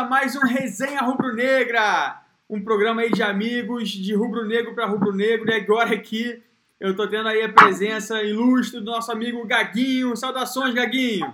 a 0.00 0.04
mais 0.04 0.34
um 0.34 0.40
Resenha 0.40 1.02
Rubro 1.02 1.34
Negra, 1.34 2.22
um 2.48 2.64
programa 2.64 3.02
aí 3.02 3.10
de 3.10 3.22
amigos 3.22 3.90
de 3.90 4.14
rubro 4.14 4.46
negro 4.46 4.74
para 4.74 4.86
rubro 4.86 5.12
negro. 5.12 5.50
E 5.50 5.54
agora 5.54 5.94
aqui 5.94 6.42
eu 6.80 6.96
tô 6.96 7.06
tendo 7.06 7.28
aí 7.28 7.42
a 7.42 7.52
presença 7.52 8.22
ilustre 8.22 8.80
do 8.80 8.86
nosso 8.86 9.12
amigo 9.12 9.46
Gaguinho. 9.46 10.16
Saudações, 10.16 10.72
Gaguinho. 10.72 11.30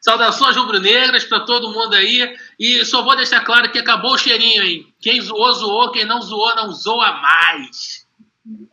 Saudações 0.00 0.56
rubro-negras 0.56 1.24
para 1.24 1.40
todo 1.40 1.74
mundo 1.74 1.94
aí. 1.94 2.34
E 2.58 2.82
só 2.86 3.02
vou 3.02 3.14
deixar 3.14 3.44
claro 3.44 3.70
que 3.70 3.78
acabou 3.78 4.14
o 4.14 4.18
cheirinho, 4.18 4.62
hein? 4.62 4.86
Quem 4.98 5.20
zoou, 5.20 5.52
zoou. 5.52 5.92
Quem 5.92 6.06
não 6.06 6.22
zoou, 6.22 6.56
não 6.56 6.72
zoa 6.72 7.20
mais. 7.20 8.06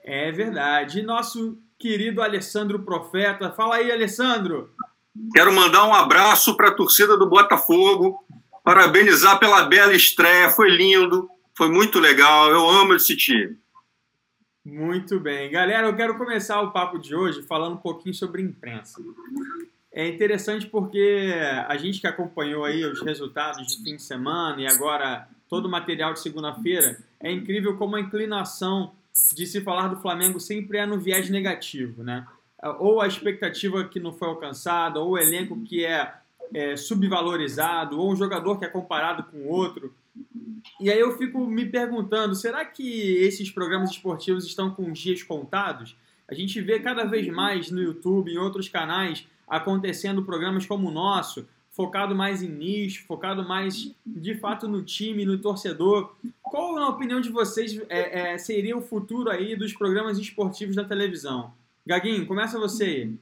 É 0.06 0.32
verdade. 0.32 1.00
E 1.00 1.04
nosso 1.04 1.58
querido 1.78 2.22
Alessandro 2.22 2.80
Profeta. 2.80 3.52
Fala 3.52 3.76
aí, 3.76 3.92
Alessandro. 3.92 4.70
Quero 5.34 5.52
mandar 5.52 5.86
um 5.86 5.94
abraço 5.94 6.56
para 6.56 6.70
a 6.70 6.74
torcida 6.74 7.18
do 7.18 7.28
Botafogo, 7.28 8.24
parabenizar 8.68 9.40
pela 9.40 9.64
bela 9.64 9.94
estreia, 9.94 10.50
foi 10.50 10.70
lindo, 10.70 11.30
foi 11.56 11.70
muito 11.70 12.02
legal, 12.02 12.50
eu 12.52 12.70
amo 12.70 12.96
esse 12.96 13.16
time. 13.16 13.58
Muito 14.66 15.22
bem. 15.22 15.50
Galera, 15.50 15.88
eu 15.88 15.96
quero 15.96 16.18
começar 16.18 16.60
o 16.60 16.72
papo 16.72 17.00
de 17.00 17.16
hoje 17.16 17.44
falando 17.44 17.76
um 17.76 17.78
pouquinho 17.78 18.14
sobre 18.14 18.42
imprensa. 18.42 19.02
É 19.90 20.06
interessante 20.06 20.66
porque 20.66 21.34
a 21.66 21.78
gente 21.78 22.02
que 22.02 22.08
acompanhou 22.08 22.66
aí 22.66 22.84
os 22.84 23.02
resultados 23.02 23.66
de 23.66 23.82
fim 23.82 23.96
de 23.96 24.04
semana 24.04 24.62
e 24.62 24.68
agora 24.68 25.30
todo 25.48 25.68
o 25.68 25.72
material 25.72 26.12
de 26.12 26.20
segunda-feira, 26.20 27.00
é 27.22 27.32
incrível 27.32 27.78
como 27.78 27.96
a 27.96 28.02
inclinação 28.02 28.92
de 29.34 29.46
se 29.46 29.62
falar 29.62 29.88
do 29.88 30.02
Flamengo 30.02 30.42
sempre 30.42 30.78
é 30.78 30.86
no 30.86 31.00
viés 31.00 31.30
negativo, 31.30 32.04
né? 32.04 32.28
ou 32.80 33.00
a 33.00 33.08
expectativa 33.08 33.86
que 33.86 34.00
não 34.00 34.12
foi 34.12 34.28
alcançada, 34.28 35.00
ou 35.00 35.12
o 35.12 35.18
elenco 35.18 35.62
que 35.62 35.86
é, 35.86 36.12
é 36.54 36.76
subvalorizado, 36.76 38.00
ou 38.00 38.12
um 38.12 38.16
jogador 38.16 38.58
que 38.58 38.66
é 38.66 38.70
comparado 38.70 39.24
com 39.24 39.48
outro. 39.48 39.94
E 40.80 40.90
aí 40.90 41.00
eu 41.00 41.18
fico 41.18 41.46
me 41.46 41.66
perguntando, 41.66 42.36
será 42.36 42.66
que 42.66 43.16
esses 43.18 43.50
programas 43.50 43.92
esportivos 43.92 44.46
estão 44.46 44.70
com 44.70 44.92
dias 44.92 45.24
contados? 45.24 45.96
A 46.28 46.34
gente 46.34 46.60
vê 46.62 46.80
cada 46.80 47.06
vez 47.06 47.28
mais 47.28 47.72
no 47.72 47.82
YouTube, 47.82 48.32
em 48.32 48.38
outros 48.38 48.68
canais, 48.68 49.26
acontecendo 49.48 50.24
programas 50.24 50.66
como 50.66 50.90
o 50.90 50.92
nosso, 50.92 51.48
focado 51.72 52.16
mais 52.16 52.42
em 52.42 52.50
nicho, 52.50 53.06
focado 53.06 53.48
mais 53.48 53.94
de 54.06 54.36
fato 54.36 54.68
no 54.68 54.84
time, 54.84 55.26
no 55.26 55.38
torcedor. 55.38 56.16
Qual, 56.42 56.76
na 56.76 56.90
opinião 56.90 57.22
de 57.22 57.30
vocês, 57.30 57.80
é, 57.88 58.34
é, 58.34 58.38
seria 58.38 58.76
o 58.76 58.82
futuro 58.82 59.30
aí 59.30 59.56
dos 59.56 59.74
programas 59.74 60.18
esportivos 60.18 60.76
da 60.76 60.84
televisão? 60.84 61.54
Gaguinho, 61.86 62.26
começa 62.26 62.60
você 62.60 62.84
aí. 62.84 63.14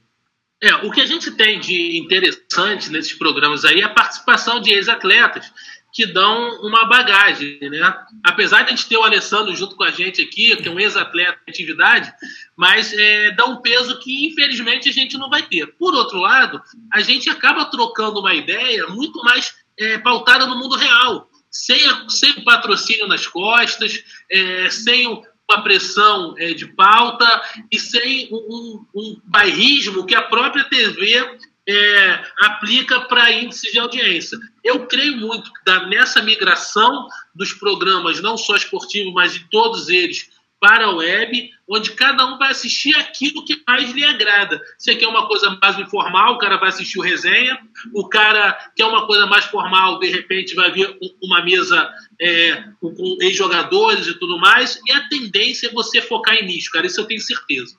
É, 0.62 0.74
o 0.86 0.90
que 0.90 1.00
a 1.00 1.06
gente 1.06 1.30
tem 1.32 1.60
de 1.60 1.98
interessante 1.98 2.90
nesses 2.90 3.12
programas 3.12 3.64
aí 3.64 3.80
é 3.80 3.84
a 3.84 3.90
participação 3.90 4.60
de 4.60 4.72
ex-atletas 4.72 5.52
que 5.92 6.04
dão 6.04 6.60
uma 6.60 6.84
bagagem, 6.84 7.58
né? 7.70 7.96
Apesar 8.22 8.62
de 8.62 8.68
a 8.68 8.76
gente 8.76 8.86
ter 8.86 8.98
o 8.98 9.02
Alessandro 9.02 9.56
junto 9.56 9.76
com 9.76 9.84
a 9.84 9.90
gente 9.90 10.20
aqui, 10.20 10.54
que 10.56 10.68
é 10.68 10.70
um 10.70 10.78
ex-atleta 10.78 11.38
de 11.46 11.50
atividade, 11.50 12.12
mas 12.54 12.92
é, 12.92 13.30
dá 13.30 13.46
um 13.46 13.62
peso 13.62 13.98
que 14.00 14.26
infelizmente 14.26 14.90
a 14.90 14.92
gente 14.92 15.16
não 15.16 15.30
vai 15.30 15.42
ter. 15.42 15.66
Por 15.78 15.94
outro 15.94 16.18
lado, 16.18 16.60
a 16.92 17.00
gente 17.00 17.30
acaba 17.30 17.64
trocando 17.64 18.20
uma 18.20 18.34
ideia 18.34 18.86
muito 18.88 19.22
mais 19.24 19.54
é, 19.78 19.96
pautada 19.96 20.46
no 20.46 20.58
mundo 20.58 20.76
real, 20.76 21.30
sem, 21.50 21.80
sem 22.10 22.44
patrocínio 22.44 23.06
nas 23.06 23.26
costas, 23.26 24.04
é, 24.30 24.68
sem 24.68 25.22
uma 25.50 25.62
pressão 25.62 26.34
é, 26.38 26.52
de 26.54 26.66
pauta 26.66 27.26
e 27.70 27.78
sem 27.78 28.28
um, 28.32 28.84
um, 28.94 29.20
bairrismo 29.24 30.04
que 30.04 30.14
a 30.14 30.22
própria 30.22 30.64
TV 30.64 31.38
é, 31.68 32.24
aplica 32.40 33.00
para 33.02 33.32
índices 33.32 33.72
de 33.72 33.78
audiência. 33.78 34.38
Eu 34.62 34.86
creio 34.86 35.16
muito 35.16 35.50
que 35.52 35.88
nessa 35.88 36.22
migração 36.22 37.08
dos 37.34 37.52
programas, 37.52 38.20
não 38.20 38.36
só 38.36 38.56
esportivos, 38.56 39.12
mas 39.12 39.34
de 39.34 39.48
todos 39.50 39.88
eles, 39.88 40.30
para 40.60 40.86
a 40.86 40.94
web, 40.94 41.50
onde 41.68 41.92
cada 41.92 42.26
um 42.26 42.38
vai 42.38 42.50
assistir 42.50 42.94
aquilo 42.96 43.44
que 43.44 43.62
mais 43.66 43.90
lhe 43.92 44.04
agrada. 44.04 44.60
Você 44.78 44.94
quer 44.94 45.06
uma 45.06 45.28
coisa 45.28 45.58
mais 45.60 45.78
informal, 45.78 46.34
o 46.34 46.38
cara 46.38 46.56
vai 46.56 46.70
assistir 46.70 46.98
o 46.98 47.02
resenha. 47.02 47.58
O 47.92 48.08
cara 48.08 48.52
quer 48.74 48.86
uma 48.86 49.06
coisa 49.06 49.26
mais 49.26 49.44
formal, 49.44 49.98
de 49.98 50.08
repente 50.08 50.54
vai 50.54 50.70
ver 50.72 50.96
uma 51.22 51.44
mesa 51.44 51.90
é, 52.20 52.64
com, 52.80 52.94
com 52.94 53.18
ex-jogadores 53.20 54.06
e 54.06 54.18
tudo 54.18 54.38
mais. 54.38 54.80
E 54.86 54.92
a 54.92 55.08
tendência 55.08 55.68
é 55.68 55.72
você 55.72 56.00
focar 56.00 56.34
em 56.36 56.46
nicho, 56.46 56.70
cara. 56.70 56.86
Isso 56.86 57.00
eu 57.00 57.06
tenho 57.06 57.20
certeza. 57.20 57.76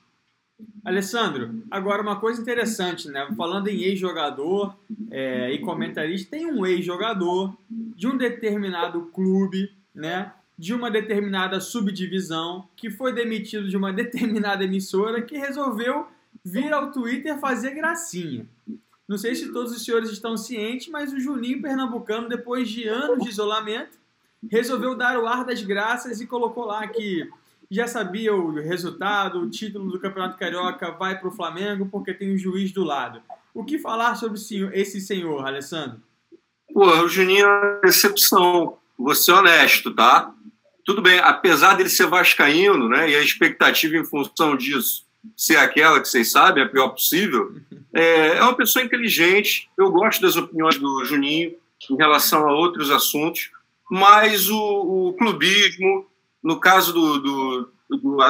Alessandro, 0.84 1.62
agora 1.70 2.02
uma 2.02 2.18
coisa 2.18 2.40
interessante, 2.40 3.08
né? 3.08 3.28
Falando 3.36 3.68
em 3.68 3.82
ex-jogador 3.82 4.76
é, 5.10 5.52
e 5.52 5.58
comentarista, 5.58 6.30
tem 6.30 6.46
um 6.46 6.64
ex-jogador 6.64 7.56
de 7.68 8.06
um 8.06 8.16
determinado 8.16 9.06
clube, 9.12 9.70
né? 9.94 10.32
De 10.58 10.74
uma 10.74 10.90
determinada 10.90 11.60
subdivisão, 11.60 12.68
que 12.76 12.90
foi 12.90 13.12
demitido 13.12 13.68
de 13.68 13.76
uma 13.76 13.92
determinada 13.94 14.64
emissora, 14.64 15.22
que 15.22 15.38
resolveu 15.38 16.08
vir 16.44 16.72
ao 16.72 16.90
Twitter 16.90 17.38
fazer 17.38 17.70
gracinha. 17.70 18.46
Não 19.06 19.16
sei 19.16 19.34
se 19.34 19.52
todos 19.52 19.72
os 19.72 19.84
senhores 19.84 20.10
estão 20.10 20.36
cientes, 20.36 20.88
mas 20.88 21.12
o 21.12 21.20
Juninho 21.20 21.62
Pernambucano, 21.62 22.28
depois 22.28 22.68
de 22.68 22.86
anos 22.86 23.24
de 23.24 23.30
isolamento, 23.30 23.96
resolveu 24.50 24.94
dar 24.94 25.18
o 25.18 25.26
ar 25.26 25.44
das 25.44 25.62
graças 25.62 26.20
e 26.20 26.26
colocou 26.26 26.64
lá 26.66 26.86
que 26.86 27.28
já 27.70 27.86
sabia 27.86 28.34
o 28.34 28.52
resultado, 28.54 29.40
o 29.40 29.50
título 29.50 29.90
do 29.90 30.00
Campeonato 30.00 30.38
Carioca 30.38 30.90
vai 30.90 31.18
para 31.18 31.28
o 31.28 31.32
Flamengo 31.32 31.88
porque 31.90 32.14
tem 32.14 32.34
um 32.34 32.38
juiz 32.38 32.72
do 32.72 32.82
lado. 32.82 33.22
O 33.54 33.64
que 33.64 33.78
falar 33.78 34.14
sobre 34.14 34.38
esse 34.74 35.00
senhor, 35.00 35.46
Alessandro? 35.46 36.00
Pô, 36.72 36.86
o 36.86 37.08
Juninho 37.08 37.46
é 37.46 37.48
uma 37.48 37.80
decepção. 37.80 38.78
Vou 38.96 39.14
ser 39.14 39.32
honesto, 39.32 39.94
tá? 39.94 40.34
Tudo 40.88 41.02
bem, 41.02 41.18
apesar 41.18 41.74
dele 41.74 41.90
ser 41.90 42.06
vascaíno, 42.06 42.88
né, 42.88 43.10
e 43.10 43.14
a 43.14 43.20
expectativa 43.20 43.94
em 43.94 44.04
função 44.04 44.56
disso 44.56 45.04
ser 45.36 45.58
aquela 45.58 46.00
que 46.00 46.08
vocês 46.08 46.30
sabem, 46.30 46.62
a 46.62 46.68
pior 46.68 46.88
possível, 46.88 47.52
é, 47.92 48.38
é 48.38 48.42
uma 48.42 48.54
pessoa 48.54 48.82
inteligente, 48.82 49.68
eu 49.76 49.90
gosto 49.90 50.22
das 50.22 50.34
opiniões 50.36 50.78
do 50.78 51.04
Juninho 51.04 51.54
em 51.90 51.94
relação 51.94 52.48
a 52.48 52.54
outros 52.54 52.90
assuntos, 52.90 53.50
mas 53.90 54.48
o, 54.48 54.58
o 55.08 55.12
clubismo, 55.12 56.06
no 56.42 56.58
caso 56.58 56.94
do, 56.94 57.18
do, 57.18 57.70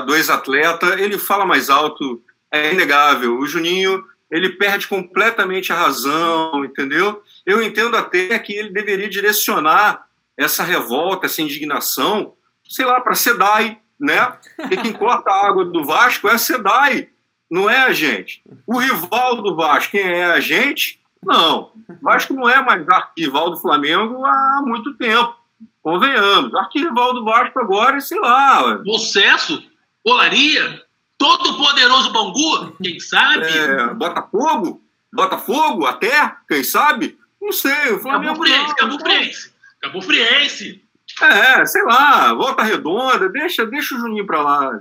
do, 0.05 0.17
ex-atleta, 0.17 1.01
ele 1.01 1.17
fala 1.17 1.47
mais 1.47 1.71
alto, 1.71 2.21
é 2.51 2.73
inegável. 2.73 3.39
O 3.39 3.47
Juninho, 3.47 4.05
ele 4.29 4.49
perde 4.49 4.89
completamente 4.89 5.73
a 5.73 5.77
razão, 5.77 6.65
entendeu? 6.65 7.23
Eu 7.47 7.63
entendo 7.63 7.97
até 7.97 8.37
que 8.41 8.53
ele 8.53 8.71
deveria 8.71 9.09
direcionar 9.09 10.09
essa 10.37 10.65
revolta, 10.65 11.27
essa 11.27 11.41
indignação 11.41 12.35
sei 12.69 12.85
lá, 12.85 13.01
para 13.01 13.15
SEDAI, 13.15 13.79
né? 13.99 14.33
E 14.71 14.77
quem 14.77 14.93
corta 14.93 15.31
a 15.31 15.47
água 15.47 15.65
do 15.65 15.85
Vasco 15.85 16.29
é 16.29 16.35
a 16.35 16.39
SEDAI, 16.39 17.09
não 17.51 17.69
é 17.69 17.85
a 17.85 17.93
gente. 17.93 18.43
O 18.67 18.79
rival 18.79 19.43
do 19.43 19.57
Vasco, 19.57 19.93
quem 19.93 20.03
é 20.03 20.27
a 20.27 20.41
gente? 20.41 21.01
Não. 21.25 21.73
O 21.89 21.97
Vasco 22.03 22.35
não 22.35 22.49
é 22.49 22.63
mais 22.63 22.89
arquival 22.89 23.51
do 23.51 23.57
Flamengo 23.57 24.25
há 24.25 24.63
muito 24.65 24.95
tempo. 24.95 25.35
Convenhamos. 25.83 26.55
Arquival 26.55 27.15
do 27.15 27.25
Vasco 27.25 27.59
agora 27.59 27.97
é, 27.97 28.01
sei 28.01 28.21
lá. 28.21 28.83
Sucesso? 28.85 29.63
Olaria? 30.05 30.83
Todo 31.17 31.57
poderoso 31.57 32.13
Bangu? 32.13 32.77
Quem 32.83 33.01
sabe? 33.01 33.47
É, 33.47 33.95
Botafogo? 33.95 34.83
Botafogo 35.13 35.87
até? 35.87 36.35
Quem 36.49 36.63
sabe? 36.63 37.19
Não 37.41 37.53
sei. 37.53 37.93
O 37.93 38.01
Flamengo 38.01 38.35
Cabo 38.35 38.45
Friense, 38.45 38.77
Cabo 38.77 38.99
Friense. 38.99 39.53
Cabo 39.81 40.03
Friense. 40.03 40.85
É, 41.23 41.65
sei 41.65 41.83
lá, 41.85 42.33
volta 42.35 42.63
redonda, 42.63 43.29
deixa, 43.29 43.67
deixa 43.67 43.95
o 43.95 43.99
Juninho 43.99 44.27
pra 44.27 44.43
lá. 44.43 44.81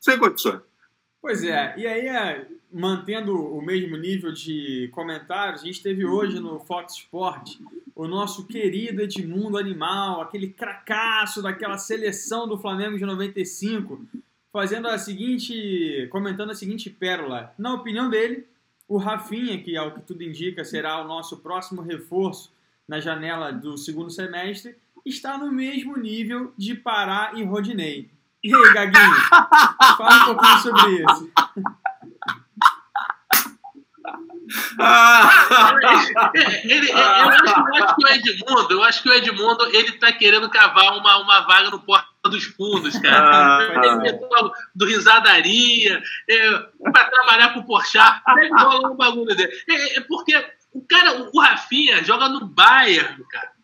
Sem 0.00 0.18
condições. 0.18 0.60
Pois 1.20 1.42
é, 1.42 1.74
e 1.76 1.86
aí, 1.86 2.06
é, 2.06 2.46
mantendo 2.72 3.34
o 3.34 3.60
mesmo 3.60 3.96
nível 3.96 4.32
de 4.32 4.88
comentários, 4.92 5.62
a 5.62 5.66
gente 5.66 5.82
teve 5.82 6.04
hoje 6.04 6.38
no 6.38 6.60
Fox 6.60 6.94
Sport 6.94 7.58
o 7.94 8.06
nosso 8.06 8.46
querido 8.46 9.02
Edmundo 9.02 9.58
Animal, 9.58 10.20
aquele 10.20 10.48
cracaço 10.48 11.42
daquela 11.42 11.76
seleção 11.76 12.46
do 12.46 12.56
Flamengo 12.56 12.96
de 12.96 13.04
95, 13.04 14.06
fazendo 14.52 14.86
a 14.86 14.96
seguinte, 14.96 16.06
comentando 16.10 16.50
a 16.50 16.54
seguinte 16.54 16.88
pérola. 16.88 17.52
Na 17.58 17.74
opinião 17.74 18.08
dele, 18.08 18.46
o 18.86 18.98
Rafinha, 18.98 19.60
que 19.60 19.76
ao 19.76 19.92
que 19.92 20.00
tudo 20.00 20.22
indica 20.22 20.64
será 20.64 21.02
o 21.02 21.08
nosso 21.08 21.38
próximo 21.38 21.82
reforço 21.82 22.52
na 22.86 23.00
janela 23.00 23.52
do 23.52 23.76
segundo 23.76 24.10
semestre, 24.10 24.76
está 25.08 25.38
no 25.38 25.50
mesmo 25.50 25.96
nível 25.96 26.52
de 26.56 26.74
Pará 26.74 27.32
e 27.34 27.42
Rodinei. 27.42 28.10
E 28.42 28.54
aí, 28.54 28.72
Gaguinho? 28.72 29.14
Fala 29.96 30.22
um 30.22 30.34
pouquinho 30.34 30.58
sobre 30.58 31.02
isso. 31.02 31.30
ele, 36.64 36.90
eu, 36.90 36.96
acho, 36.96 37.44
eu, 37.44 37.84
acho, 37.84 37.96
que 37.96 38.04
o 38.04 38.08
Edmundo, 38.08 38.74
eu 38.74 38.82
acho 38.82 39.02
que 39.02 39.08
o 39.08 39.12
Edmundo, 39.12 39.66
ele 39.66 39.92
tá 39.92 40.10
querendo 40.12 40.48
cavar 40.48 40.96
uma, 40.96 41.18
uma 41.18 41.40
vaga 41.40 41.70
no 41.70 41.80
Porta 41.80 42.08
dos 42.24 42.44
Fundos, 42.44 42.98
cara. 42.98 43.58
Ah. 43.60 44.52
do 44.74 44.86
risadaria, 44.86 46.02
é, 46.28 46.50
para 46.92 47.10
trabalhar 47.10 47.52
com 47.52 47.60
o 47.60 47.66
Porchat, 47.66 48.22
rola 48.58 48.90
um 48.92 48.96
bagulho 48.96 49.36
dele. 49.36 49.52
É, 49.68 49.98
é, 49.98 50.00
porque 50.02 50.34
o 50.72 50.80
cara, 50.86 51.28
o 51.32 51.40
Rafinha 51.40 52.02
joga 52.04 52.28
no 52.28 52.46
Bayern, 52.46 53.22
cara. 53.30 53.57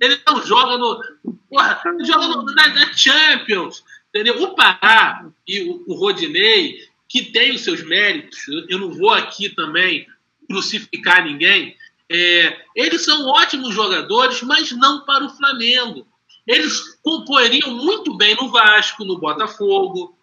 Ele 0.00 0.18
não 0.26 0.44
joga 0.44 0.78
no. 0.78 1.00
Porra, 1.48 1.80
ele 1.84 2.04
joga 2.04 2.28
no, 2.28 2.42
na, 2.44 2.68
na, 2.68 2.92
Champions. 2.92 3.84
Entendeu? 4.08 4.42
O 4.42 4.54
Pará 4.54 5.26
e 5.46 5.60
o, 5.62 5.84
o 5.86 5.94
Rodinei, 5.94 6.80
que 7.08 7.26
tem 7.26 7.52
os 7.52 7.60
seus 7.62 7.82
méritos, 7.82 8.40
eu 8.68 8.78
não 8.78 8.92
vou 8.92 9.10
aqui 9.10 9.48
também 9.50 10.06
crucificar 10.48 11.24
ninguém. 11.24 11.76
É, 12.10 12.64
eles 12.74 13.04
são 13.04 13.28
ótimos 13.28 13.72
jogadores, 13.72 14.42
mas 14.42 14.72
não 14.72 15.04
para 15.04 15.24
o 15.24 15.30
Flamengo. 15.30 16.06
Eles 16.44 16.98
comporiam 17.02 17.70
muito 17.70 18.16
bem 18.16 18.34
no 18.34 18.50
Vasco, 18.50 19.04
no 19.04 19.18
Botafogo, 19.18 20.18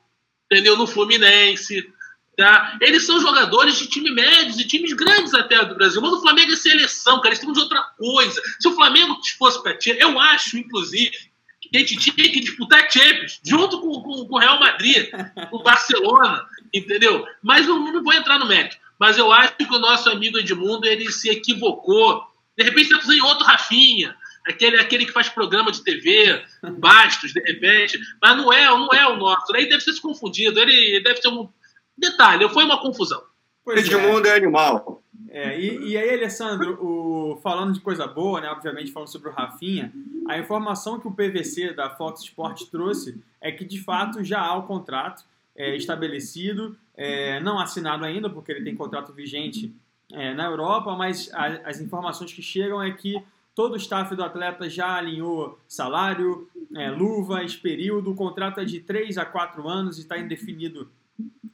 entendeu? 0.45 0.75
No 0.75 0.85
Fluminense. 0.85 1.89
Tá? 2.38 2.78
Eles 2.80 3.04
são 3.04 3.19
jogadores 3.19 3.80
de 3.80 3.88
time 3.88 4.12
médios 4.12 4.60
e 4.60 4.68
times 4.68 4.94
grandes 4.94 5.34
até 5.34 5.66
do 5.66 5.74
Brasil. 5.74 6.00
Mas 6.00 6.13
o 6.13 6.22
Flamengo 6.22 6.54
é 6.54 6.56
seleção, 6.56 7.18
cara. 7.18 7.30
Eles 7.30 7.39
estão 7.39 7.51
de 7.51 7.60
outra 7.60 7.81
coisa. 7.98 8.39
Se 8.60 8.68
o 8.68 8.75
Flamengo 8.75 9.18
fosse 9.39 9.62
para 9.63 9.75
ti, 9.75 9.98
eu 10.00 10.19
acho, 10.19 10.56
inclusive, 10.56 11.12
que 11.60 11.75
a 11.75 11.80
gente 11.80 11.98
tinha 11.98 12.31
que 12.31 12.39
disputar 12.39 12.92
Champions 12.92 13.39
junto 13.44 13.81
com, 13.81 14.04
com, 14.04 14.28
com 14.28 14.36
o 14.36 14.38
Real 14.38 14.60
Madrid, 14.60 15.10
com 15.50 15.57
o 15.57 15.63
Barcelona, 15.63 16.45
entendeu? 16.72 17.25
Mas 17.42 17.66
não, 17.66 17.92
não 17.92 18.04
vou 18.04 18.13
entrar 18.13 18.38
no 18.38 18.48
mérito. 18.48 18.78
Mas 19.00 19.18
eu 19.18 19.31
acho 19.34 19.56
que 19.56 19.63
o 19.63 19.80
nosso 19.80 20.07
amigo 20.07 20.38
Edmundo 20.38 20.86
ele 20.88 21.12
se 21.12 21.30
equivocou. 21.30 22.24
De 22.56 22.63
repente 22.63 22.84
está 22.84 22.98
precisando 22.98 23.25
outro 23.25 23.45
Rafinha, 23.45 24.16
aquele, 24.45 24.80
aquele 24.80 25.06
que 25.07 25.12
faz 25.12 25.28
programa 25.28 25.72
de 25.72 25.84
TV, 25.84 26.44
Bastos, 26.78 27.34
de 27.34 27.39
repente. 27.42 28.00
Mas 28.22 28.38
não 28.38 28.54
é, 28.54 28.66
não 28.66 28.89
é 28.89 29.07
o 29.07 29.18
nosso. 29.18 29.56
Ele 29.56 29.69
deve 29.69 29.84
ter 29.84 29.92
se 29.92 30.01
confundido. 30.01 30.60
Ele 30.60 31.01
deve 31.01 31.19
ter 31.19 31.30
um 31.30 31.50
Detalhe, 31.97 32.47
foi 32.49 32.63
uma 32.63 32.79
confusão. 32.81 33.21
Pois 33.63 33.85
Edmundo 33.85 34.27
é. 34.27 34.31
é 34.31 34.35
animal. 34.35 35.03
É, 35.29 35.59
e, 35.59 35.89
e, 35.89 35.97
aí, 35.97 36.13
Alessandro, 36.13 36.77
o, 36.81 37.38
falando 37.41 37.73
de 37.73 37.81
coisa 37.81 38.07
boa, 38.07 38.39
né, 38.39 38.49
obviamente 38.49 38.91
falando 38.91 39.09
sobre 39.09 39.29
o 39.29 39.31
Rafinha, 39.33 39.91
a 40.27 40.38
informação 40.38 40.99
que 40.99 41.07
o 41.07 41.11
PVC 41.11 41.73
da 41.73 41.89
Fox 41.89 42.21
Sport 42.21 42.63
trouxe 42.71 43.21
é 43.41 43.51
que 43.51 43.65
de 43.65 43.81
fato 43.81 44.23
já 44.23 44.39
há 44.39 44.55
o 44.55 44.63
contrato 44.63 45.25
é, 45.55 45.75
estabelecido, 45.75 46.77
é, 46.95 47.39
não 47.39 47.59
assinado 47.59 48.05
ainda, 48.05 48.29
porque 48.29 48.51
ele 48.51 48.63
tem 48.63 48.75
contrato 48.75 49.11
vigente 49.11 49.73
é, 50.13 50.33
na 50.33 50.45
Europa, 50.45 50.95
mas 50.95 51.29
a, 51.33 51.45
as 51.69 51.81
informações 51.81 52.31
que 52.31 52.41
chegam 52.41 52.81
é 52.81 52.91
que 52.91 53.21
todo 53.53 53.73
o 53.73 53.77
staff 53.77 54.15
do 54.15 54.23
atleta 54.23 54.69
já 54.69 54.95
alinhou 54.95 55.59
salário, 55.67 56.47
é, 56.75 56.89
luvas, 56.89 57.55
período, 57.55 58.11
o 58.11 58.15
contrato 58.15 58.59
é 58.59 58.65
de 58.65 58.79
3 58.79 59.17
a 59.17 59.25
4 59.25 59.67
anos 59.67 59.97
e 59.97 60.01
está 60.01 60.17
indefinido 60.17 60.89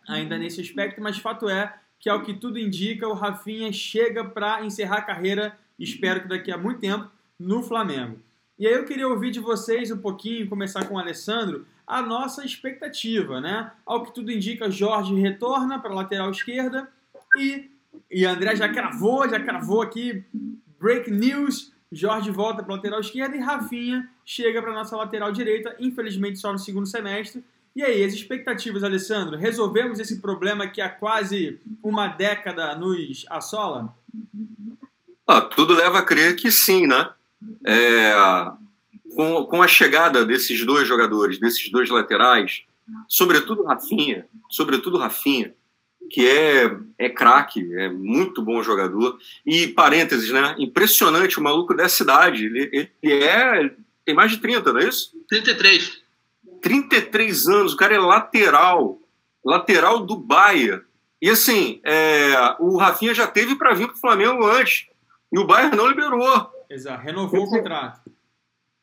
ainda 0.07 0.37
nesse 0.37 0.61
aspecto, 0.61 1.01
mas 1.01 1.17
fato 1.17 1.49
é 1.49 1.73
que, 1.99 2.09
ao 2.09 2.21
que 2.21 2.33
tudo 2.33 2.59
indica, 2.59 3.07
o 3.07 3.13
Rafinha 3.13 3.71
chega 3.71 4.25
para 4.25 4.65
encerrar 4.65 4.97
a 4.97 5.01
carreira, 5.01 5.57
espero 5.79 6.21
que 6.21 6.27
daqui 6.27 6.51
a 6.51 6.57
muito 6.57 6.79
tempo, 6.79 7.09
no 7.39 7.63
Flamengo. 7.63 8.19
E 8.59 8.67
aí 8.67 8.73
eu 8.73 8.85
queria 8.85 9.07
ouvir 9.07 9.31
de 9.31 9.39
vocês 9.39 9.89
um 9.89 9.97
pouquinho, 9.97 10.49
começar 10.49 10.85
com 10.85 10.95
o 10.95 10.99
Alessandro, 10.99 11.65
a 11.87 12.01
nossa 12.01 12.45
expectativa, 12.45 13.41
né? 13.41 13.71
Ao 13.85 14.03
que 14.03 14.13
tudo 14.13 14.31
indica, 14.31 14.69
Jorge 14.69 15.15
retorna 15.15 15.79
para 15.79 15.91
a 15.91 15.95
lateral 15.95 16.29
esquerda 16.29 16.89
e, 17.37 17.69
e 18.09 18.25
André 18.25 18.55
já 18.55 18.69
cravou, 18.69 19.27
já 19.27 19.39
cravou 19.39 19.81
aqui, 19.81 20.23
break 20.79 21.09
news, 21.09 21.73
Jorge 21.91 22.31
volta 22.31 22.63
para 22.63 22.73
a 22.73 22.75
lateral 22.77 22.99
esquerda 22.99 23.35
e 23.35 23.39
Rafinha 23.39 24.09
chega 24.25 24.61
para 24.61 24.71
a 24.71 24.75
nossa 24.75 24.95
lateral 24.95 25.31
direita, 25.31 25.75
infelizmente 25.79 26.39
só 26.39 26.51
no 26.51 26.59
segundo 26.59 26.85
semestre, 26.87 27.43
e 27.75 27.83
aí, 27.83 28.03
as 28.03 28.13
expectativas, 28.13 28.83
Alessandro? 28.83 29.35
Resolvemos 29.37 29.99
esse 29.99 30.21
problema 30.21 30.67
que 30.67 30.79
há 30.79 30.89
quase 30.89 31.59
uma 31.81 32.07
década 32.07 32.75
nos 32.75 33.25
assola? 33.29 33.95
Ah, 35.25 35.41
tudo 35.41 35.73
leva 35.73 35.99
a 35.99 36.03
crer 36.03 36.35
que 36.35 36.51
sim, 36.51 36.85
né? 36.85 37.09
É, 37.65 38.13
com, 39.15 39.45
com 39.45 39.61
a 39.61 39.67
chegada 39.67 40.23
desses 40.23 40.63
dois 40.65 40.87
jogadores, 40.87 41.39
desses 41.39 41.71
dois 41.71 41.89
laterais, 41.89 42.63
sobretudo 43.07 43.63
Rafinha, 43.63 44.27
sobretudo 44.49 44.97
Rafinha, 44.97 45.53
que 46.11 46.27
é, 46.27 46.77
é 46.99 47.09
craque, 47.09 47.73
é 47.75 47.89
muito 47.89 48.43
bom 48.43 48.61
jogador. 48.61 49.17
E, 49.43 49.67
parênteses, 49.69 50.29
né? 50.29 50.55
Impressionante 50.59 51.39
o 51.39 51.43
maluco 51.43 51.73
dessa 51.73 52.03
idade. 52.03 52.45
Ele, 52.45 52.91
ele 53.01 53.23
é. 53.23 53.73
tem 54.05 54.13
mais 54.13 54.29
de 54.29 54.37
30, 54.37 54.73
não 54.73 54.79
é 54.79 54.87
isso? 54.87 55.11
33. 55.27 56.02
33 56.63 57.47
anos, 57.47 57.73
o 57.73 57.77
cara 57.77 57.93
é 57.93 57.99
lateral, 57.99 58.97
lateral 59.45 59.99
do 59.99 60.15
Bahia. 60.15 60.81
E 61.21 61.29
assim, 61.29 61.81
é, 61.83 62.55
o 62.59 62.77
Rafinha 62.77 63.13
já 63.13 63.27
teve 63.27 63.55
para 63.55 63.73
vir 63.73 63.87
para 63.87 63.95
o 63.95 63.99
Flamengo 63.99 64.45
antes, 64.45 64.87
e 65.31 65.37
o 65.37 65.45
Bayern 65.45 65.75
não 65.75 65.87
liberou. 65.87 66.49
Exato, 66.69 67.03
renovou 67.03 67.43
o 67.43 67.49
contrato. 67.49 68.01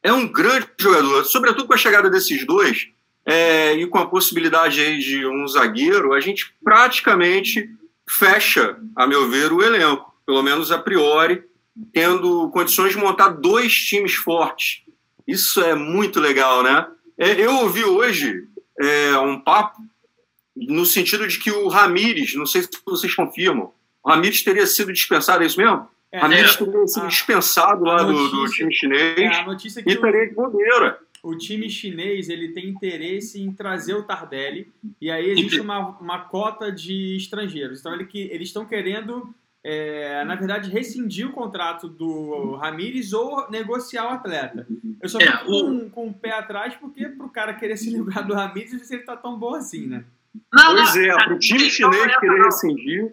É 0.03 0.13
um 0.13 0.31
grande 0.31 0.69
jogador, 0.79 1.25
sobretudo 1.25 1.67
com 1.67 1.75
a 1.75 1.79
chegada 1.79 2.11
desses 2.11 2.47
dois, 2.47 2.89
é, 3.25 3.75
e 3.75 3.87
com 3.87 3.99
a 3.99 4.07
possibilidade 4.07 4.81
aí 4.81 4.99
de 4.99 5.27
um 5.27 5.47
zagueiro, 5.49 6.13
a 6.13 6.21
gente 6.21 6.55
praticamente 6.63 7.71
fecha, 8.09 8.77
a 8.95 9.07
meu 9.07 9.29
ver, 9.29 9.53
o 9.53 9.63
elenco, 9.63 10.15
pelo 10.27 10.43
menos 10.43 10.71
a 10.71 10.79
priori, 10.79 11.45
tendo 11.93 12.51
condições 12.51 12.93
de 12.93 12.99
montar 12.99 13.29
dois 13.29 13.75
times 13.75 14.15
fortes. 14.15 14.83
Isso 15.27 15.63
é 15.63 15.75
muito 15.75 16.19
legal, 16.19 16.63
né? 16.63 16.87
É, 17.21 17.39
eu 17.39 17.55
ouvi 17.57 17.85
hoje 17.85 18.49
é, 18.81 19.19
um 19.19 19.39
papo 19.39 19.77
no 20.57 20.87
sentido 20.87 21.29
de 21.29 21.39
que 21.39 21.51
o 21.51 21.69
Ramires, 21.69 22.35
não 22.35 22.47
sei 22.47 22.63
se 22.63 22.71
vocês 22.85 23.15
confirmam, 23.15 23.75
o 24.03 24.09
Ramires 24.09 24.43
teria 24.43 24.67
sido 24.67 24.91
dispensado, 24.91 25.43
é 25.43 25.47
isso 25.47 25.61
mesmo? 25.61 25.87
É, 26.11 26.19
Ramires 26.19 26.55
é, 26.55 26.65
teria 26.65 26.87
sido 26.87 27.05
a, 27.05 27.09
dispensado 27.09 27.85
lá 27.85 28.03
notícia, 28.03 28.31
do, 28.31 28.45
do, 28.45 28.51
time 28.51 28.75
chinês 28.75 29.19
é, 29.19 29.27
a 29.27 29.45
notícia 29.45 29.83
que 29.83 29.91
e 29.91 29.93
estaria 29.93 30.29
de 30.29 30.35
bobeira. 30.35 30.99
O 31.23 31.37
time 31.37 31.69
chinês 31.69 32.31
ele 32.31 32.53
tem 32.53 32.71
interesse 32.71 33.39
em 33.39 33.53
trazer 33.53 33.93
o 33.93 34.03
Tardelli 34.03 34.73
e 34.99 35.11
aí 35.11 35.29
existe 35.29 35.61
uma, 35.61 35.91
uma 35.99 36.21
cota 36.21 36.73
de 36.73 37.17
estrangeiros. 37.17 37.81
Então 37.81 37.95
ele, 37.95 38.09
eles 38.15 38.49
estão 38.49 38.65
querendo 38.65 39.35
é, 39.63 40.25
na 40.25 40.35
verdade, 40.37 40.71
rescindir 40.71 41.29
o 41.29 41.33
contrato 41.33 41.89
do 41.89 42.57
Ramires 42.57 43.13
ou 43.13 43.51
negociar 43.51 44.07
o 44.07 44.15
atleta. 44.15 44.67
Eu 45.01 45.09
só 45.09 45.19
é, 45.19 45.27
fico 45.27 45.45
com, 45.45 45.91
com 45.91 46.09
o 46.09 46.15
pé 46.15 46.33
atrás 46.33 46.75
porque 46.77 47.09
para 47.09 47.27
o 47.27 47.31
cara 47.31 47.55
querer 47.55 47.77
se 47.77 47.91
livrar 47.95 48.27
do 48.27 48.35
Ramires, 48.35 48.87
se 48.87 48.95
ele 48.95 49.03
está 49.03 49.17
tão 49.17 49.39
bom 49.39 49.55
assim, 49.55 49.87
né? 49.87 50.05
Não, 50.53 50.75
pois 50.75 50.95
não, 50.95 51.03
é, 51.03 51.25
para 51.25 51.35
o 51.35 51.39
time 51.39 51.69
chinês 51.69 52.07
é 52.07 52.21
querer 52.21 52.43
rescindir. 52.45 53.13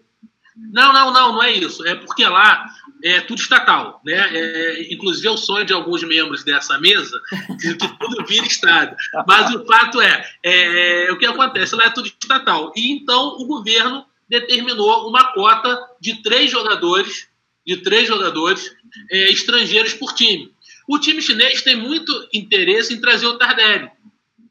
Não, 0.56 0.92
não, 0.92 1.14
não, 1.14 1.34
não 1.34 1.44
é 1.44 1.52
isso. 1.52 1.86
É 1.86 1.96
porque 1.96 2.26
lá 2.26 2.66
é 3.04 3.22
tudo 3.22 3.40
estatal, 3.40 4.02
né? 4.04 4.16
É, 4.36 4.94
inclusive 4.94 5.28
é 5.28 5.32
o 5.32 5.38
sonho 5.38 5.66
de 5.66 5.74
alguns 5.74 6.04
membros 6.04 6.44
dessa 6.44 6.80
mesa 6.80 7.20
que, 7.60 7.76
que 7.76 8.00
tudo 8.00 8.26
vira 8.26 8.46
Estado. 8.46 8.96
Mas 9.28 9.54
o 9.54 9.66
fato 9.66 10.02
é, 10.02 10.26
é, 10.44 11.12
o 11.12 11.18
que 11.18 11.26
acontece 11.26 11.76
lá 11.76 11.86
é 11.86 11.90
tudo 11.90 12.08
estatal. 12.08 12.72
E 12.76 12.92
então 12.92 13.38
o 13.38 13.46
governo 13.46 14.06
determinou 14.30 15.08
uma 15.08 15.34
cota 15.34 15.80
de 16.00 16.22
três 16.22 16.52
jogadores, 16.52 17.28
de 17.66 17.78
três 17.78 18.08
jogadores 18.08 18.76
é, 19.12 19.32
estrangeiros 19.32 19.94
por 19.94 20.14
time. 20.14 20.52
O 20.88 21.00
time 21.00 21.22
chinês 21.22 21.62
tem 21.62 21.76
muito 21.76 22.12
interesse 22.34 22.94
em 22.94 23.02
trazer 23.02 23.28
o 23.28 23.38
Tardelli. 23.38 23.92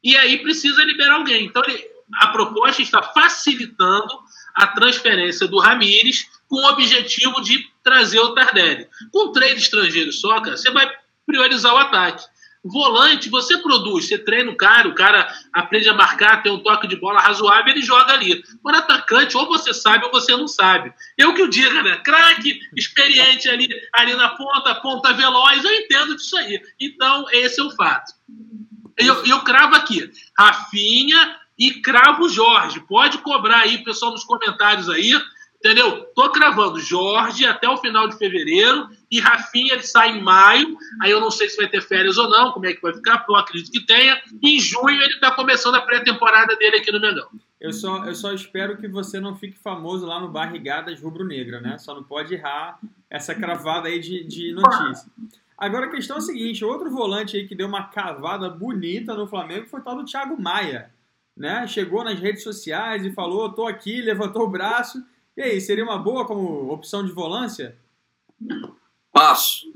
E 0.04 0.16
aí 0.16 0.38
precisa 0.38 0.84
liberar 0.84 1.14
alguém. 1.14 1.46
Então 1.46 1.62
ele, 1.66 1.82
a 2.14 2.28
proposta 2.28 2.82
está 2.82 3.02
facilitando 3.02 4.18
a 4.54 4.66
transferência 4.68 5.46
do 5.46 5.58
Ramires 5.58 6.26
com 6.48 6.56
o 6.56 6.68
objetivo 6.68 7.40
de 7.40 7.66
trazer 7.82 8.20
o 8.20 8.34
Tardelli. 8.34 8.86
Com 9.12 9.32
três 9.32 9.58
estrangeiros 9.58 10.20
só, 10.20 10.40
cara, 10.40 10.56
você 10.56 10.70
vai 10.70 10.90
priorizar 11.26 11.74
o 11.74 11.78
ataque. 11.78 12.24
Volante, 12.68 13.28
você 13.28 13.58
produz, 13.58 14.06
você 14.06 14.18
treina 14.18 14.50
o 14.50 14.56
cara, 14.56 14.88
o 14.88 14.94
cara 14.94 15.28
aprende 15.52 15.88
a 15.88 15.94
marcar, 15.94 16.42
tem 16.42 16.52
um 16.52 16.62
toque 16.62 16.86
de 16.86 16.96
bola 16.96 17.20
razoável, 17.20 17.72
ele 17.72 17.82
joga 17.82 18.12
ali. 18.12 18.42
Agora, 18.60 18.78
atacante, 18.78 19.36
ou 19.36 19.46
você 19.46 19.72
sabe 19.72 20.04
ou 20.04 20.10
você 20.10 20.36
não 20.36 20.48
sabe. 20.48 20.92
Eu 21.16 21.34
que 21.34 21.42
o 21.42 21.48
diga, 21.48 21.82
né? 21.82 21.96
Craque, 21.98 22.58
experiente 22.74 23.48
ali, 23.48 23.68
ali 23.92 24.14
na 24.14 24.30
ponta, 24.30 24.74
ponta 24.76 25.12
veloz, 25.12 25.64
eu 25.64 25.72
entendo 25.72 26.16
disso 26.16 26.36
aí. 26.36 26.60
Então, 26.80 27.26
esse 27.32 27.60
é 27.60 27.64
o 27.64 27.70
fato. 27.70 28.12
Eu, 28.96 29.24
eu 29.26 29.40
cravo 29.42 29.74
aqui, 29.74 30.10
Rafinha 30.38 31.36
e 31.58 31.74
cravo 31.74 32.28
Jorge. 32.28 32.80
Pode 32.80 33.18
cobrar 33.18 33.60
aí, 33.60 33.78
pessoal, 33.84 34.12
nos 34.12 34.24
comentários 34.24 34.88
aí 34.88 35.12
Entendeu? 35.66 36.04
Tô 36.14 36.30
cravando 36.30 36.78
Jorge 36.78 37.44
até 37.44 37.68
o 37.68 37.76
final 37.78 38.08
de 38.08 38.16
fevereiro 38.16 38.88
e 39.10 39.18
Rafinha 39.18 39.74
ele 39.74 39.82
sai 39.82 40.16
em 40.16 40.22
maio. 40.22 40.76
Aí 41.02 41.10
eu 41.10 41.20
não 41.20 41.28
sei 41.28 41.48
se 41.48 41.56
vai 41.56 41.68
ter 41.68 41.82
férias 41.82 42.16
ou 42.16 42.30
não, 42.30 42.52
como 42.52 42.66
é 42.66 42.72
que 42.72 42.80
vai 42.80 42.94
ficar, 42.94 43.26
eu 43.28 43.34
acredito 43.34 43.72
que 43.72 43.84
tenha. 43.84 44.16
Em 44.40 44.60
junho 44.60 45.02
ele 45.02 45.18
tá 45.18 45.32
começando 45.32 45.74
a 45.74 45.80
pré-temporada 45.80 46.54
dele 46.54 46.76
aqui 46.76 46.92
no 46.92 47.00
Mengão. 47.00 47.28
Eu 47.60 47.72
só, 47.72 48.04
eu 48.04 48.14
só 48.14 48.32
espero 48.32 48.76
que 48.76 48.86
você 48.86 49.18
não 49.18 49.34
fique 49.34 49.58
famoso 49.58 50.06
lá 50.06 50.20
no 50.20 50.28
Barrigadas 50.28 51.00
Rubro-Negra, 51.00 51.60
né? 51.60 51.76
Só 51.78 51.96
não 51.96 52.04
pode 52.04 52.34
errar 52.34 52.78
essa 53.10 53.34
cravada 53.34 53.88
aí 53.88 53.98
de, 53.98 54.22
de 54.22 54.52
notícia. 54.52 55.10
Agora 55.58 55.86
a 55.86 55.90
questão 55.90 56.16
é 56.16 56.18
a 56.20 56.22
seguinte: 56.22 56.64
outro 56.64 56.88
volante 56.90 57.36
aí 57.36 57.48
que 57.48 57.56
deu 57.56 57.66
uma 57.66 57.88
cavada 57.88 58.48
bonita 58.48 59.14
no 59.14 59.26
Flamengo 59.26 59.66
foi 59.66 59.80
o 59.80 59.82
tal 59.82 59.96
do 59.96 60.04
Thiago 60.04 60.40
Maia. 60.40 60.92
Né? 61.36 61.66
Chegou 61.66 62.04
nas 62.04 62.20
redes 62.20 62.44
sociais 62.44 63.04
e 63.04 63.10
falou: 63.10 63.52
tô 63.52 63.66
aqui, 63.66 64.00
levantou 64.00 64.44
o 64.44 64.50
braço 64.50 65.02
e 65.36 65.42
aí, 65.42 65.60
seria 65.60 65.84
uma 65.84 65.98
boa 65.98 66.26
como 66.26 66.72
opção 66.72 67.04
de 67.04 67.12
volância? 67.12 67.76
Passo. 69.12 69.66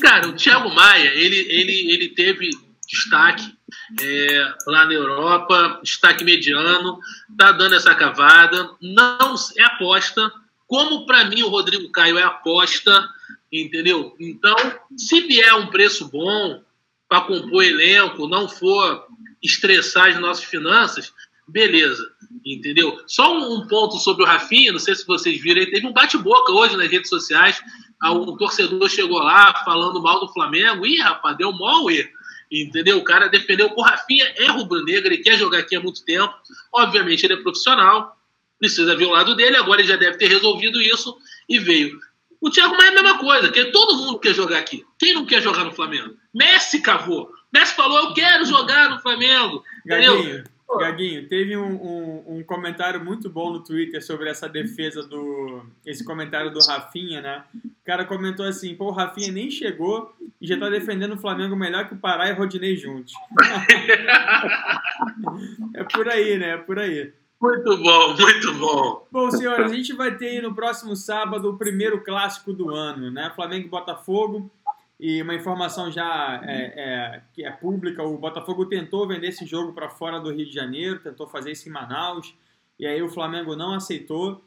Cara, 0.00 0.28
o 0.28 0.36
Thiago 0.36 0.72
Maia, 0.72 1.12
ele, 1.14 1.36
ele, 1.36 1.92
ele 1.92 2.08
teve 2.10 2.50
destaque 2.86 3.56
é, 4.00 4.54
lá 4.66 4.86
na 4.86 4.92
Europa, 4.92 5.80
destaque 5.82 6.22
mediano, 6.24 6.98
tá 7.36 7.50
dando 7.50 7.74
essa 7.74 7.94
cavada, 7.94 8.70
não 8.80 9.34
é 9.56 9.62
aposta, 9.64 10.30
como 10.66 11.06
para 11.06 11.24
mim 11.24 11.42
o 11.42 11.48
Rodrigo 11.48 11.90
Caio 11.90 12.18
é 12.18 12.22
aposta, 12.22 13.08
entendeu? 13.50 14.14
Então, 14.18 14.56
se 14.96 15.22
vier 15.22 15.54
um 15.54 15.66
preço 15.66 16.08
bom 16.08 16.62
para 17.08 17.22
compor 17.22 17.64
elenco, 17.64 18.28
não 18.28 18.48
for 18.48 19.06
estressar 19.42 20.08
as 20.08 20.20
nossas 20.20 20.44
finanças, 20.44 21.12
beleza, 21.46 22.02
entendeu? 22.44 23.00
Só 23.06 23.36
um, 23.36 23.58
um 23.58 23.66
ponto 23.68 23.96
sobre 23.98 24.24
o 24.24 24.26
Rafinha, 24.26 24.72
não 24.72 24.78
sei 24.78 24.94
se 24.94 25.06
vocês 25.06 25.40
viram, 25.40 25.64
teve 25.70 25.86
um 25.86 25.92
bate-boca 25.92 26.52
hoje 26.52 26.76
nas 26.76 26.90
redes 26.90 27.08
sociais, 27.08 27.62
um 28.02 28.36
torcedor 28.36 28.88
chegou 28.88 29.18
lá 29.18 29.62
falando 29.64 30.02
mal 30.02 30.20
do 30.20 30.32
Flamengo, 30.32 30.86
ih, 30.86 30.98
rapaz, 30.98 31.36
deu 31.36 31.52
mó 31.52 31.88
erro 31.88 32.08
entendeu? 32.50 32.98
O 32.98 33.04
cara 33.04 33.28
defendeu 33.28 33.72
o 33.74 33.82
Rafinha, 33.82 34.32
é 34.36 34.46
rubro-negro, 34.46 35.08
ele 35.08 35.22
quer 35.22 35.38
jogar 35.38 35.58
aqui 35.58 35.76
há 35.76 35.80
muito 35.80 36.04
tempo. 36.04 36.32
Obviamente, 36.72 37.24
ele 37.24 37.34
é 37.34 37.42
profissional, 37.42 38.16
precisa 38.58 38.96
ver 38.96 39.06
o 39.06 39.10
lado 39.10 39.34
dele. 39.34 39.56
Agora 39.56 39.80
ele 39.80 39.88
já 39.88 39.96
deve 39.96 40.16
ter 40.18 40.28
resolvido 40.28 40.80
isso 40.80 41.16
e 41.48 41.58
veio. 41.58 41.98
O 42.40 42.50
Thiago 42.50 42.76
Maia 42.76 42.88
é 42.88 42.90
a 42.90 43.02
mesma 43.02 43.18
coisa, 43.18 43.50
que 43.50 43.64
todo 43.66 43.96
mundo 43.96 44.18
quer 44.18 44.34
jogar 44.34 44.58
aqui. 44.58 44.84
Quem 44.98 45.14
não 45.14 45.24
quer 45.24 45.42
jogar 45.42 45.64
no 45.64 45.72
Flamengo? 45.72 46.14
Messi 46.32 46.80
cavou. 46.80 47.30
Messi 47.52 47.74
falou: 47.74 47.98
Eu 47.98 48.14
quero 48.14 48.44
jogar 48.44 48.90
no 48.90 49.00
Flamengo. 49.00 49.64
Entendeu? 49.84 50.44
Gaguinho, 50.78 51.28
teve 51.28 51.56
um, 51.56 51.74
um, 51.74 52.36
um, 52.36 52.42
comentário 52.42 53.04
muito 53.04 53.28
bom 53.28 53.52
no 53.52 53.62
Twitter 53.62 54.04
sobre 54.04 54.28
essa 54.28 54.48
defesa 54.48 55.06
do. 55.06 55.62
Esse 55.84 56.04
comentário 56.04 56.50
do 56.50 56.60
Rafinha, 56.60 57.20
né? 57.20 57.44
O 57.54 57.84
cara 57.84 58.04
comentou 58.04 58.46
assim: 58.46 58.74
pô, 58.74 58.86
o 58.86 58.92
Rafinha 58.92 59.32
nem 59.32 59.50
chegou 59.50 60.14
e 60.40 60.46
já 60.46 60.58
tá 60.58 60.68
defendendo 60.68 61.14
o 61.14 61.18
Flamengo 61.18 61.56
melhor 61.56 61.88
que 61.88 61.94
o 61.94 61.98
Pará 61.98 62.28
e 62.28 62.32
o 62.32 62.36
Rodinei 62.36 62.76
juntos. 62.76 63.14
é 65.74 65.84
por 65.84 66.08
aí, 66.08 66.38
né? 66.38 66.50
É 66.50 66.58
por 66.58 66.78
aí. 66.78 67.12
Muito 67.40 67.76
bom, 67.76 68.16
muito 68.16 68.54
bom. 68.54 69.06
Bom, 69.12 69.30
senhores, 69.30 69.70
a 69.70 69.74
gente 69.74 69.92
vai 69.92 70.16
ter 70.16 70.42
no 70.42 70.54
próximo 70.54 70.96
sábado 70.96 71.50
o 71.50 71.58
primeiro 71.58 72.02
clássico 72.02 72.54
do 72.54 72.74
ano, 72.74 73.10
né? 73.10 73.30
Flamengo 73.36 73.66
e 73.66 73.70
Botafogo. 73.70 74.50
E 74.98 75.20
uma 75.22 75.34
informação 75.34 75.90
já 75.90 76.40
é, 76.44 76.62
é, 76.76 77.22
que 77.32 77.44
é 77.44 77.50
pública: 77.50 78.02
o 78.02 78.16
Botafogo 78.18 78.66
tentou 78.66 79.06
vender 79.08 79.28
esse 79.28 79.44
jogo 79.44 79.72
para 79.72 79.88
fora 79.88 80.20
do 80.20 80.32
Rio 80.32 80.46
de 80.46 80.52
Janeiro, 80.52 81.00
tentou 81.00 81.26
fazer 81.26 81.52
isso 81.52 81.68
em 81.68 81.72
Manaus, 81.72 82.34
e 82.78 82.86
aí 82.86 83.02
o 83.02 83.08
Flamengo 83.08 83.56
não 83.56 83.74
aceitou. 83.74 84.42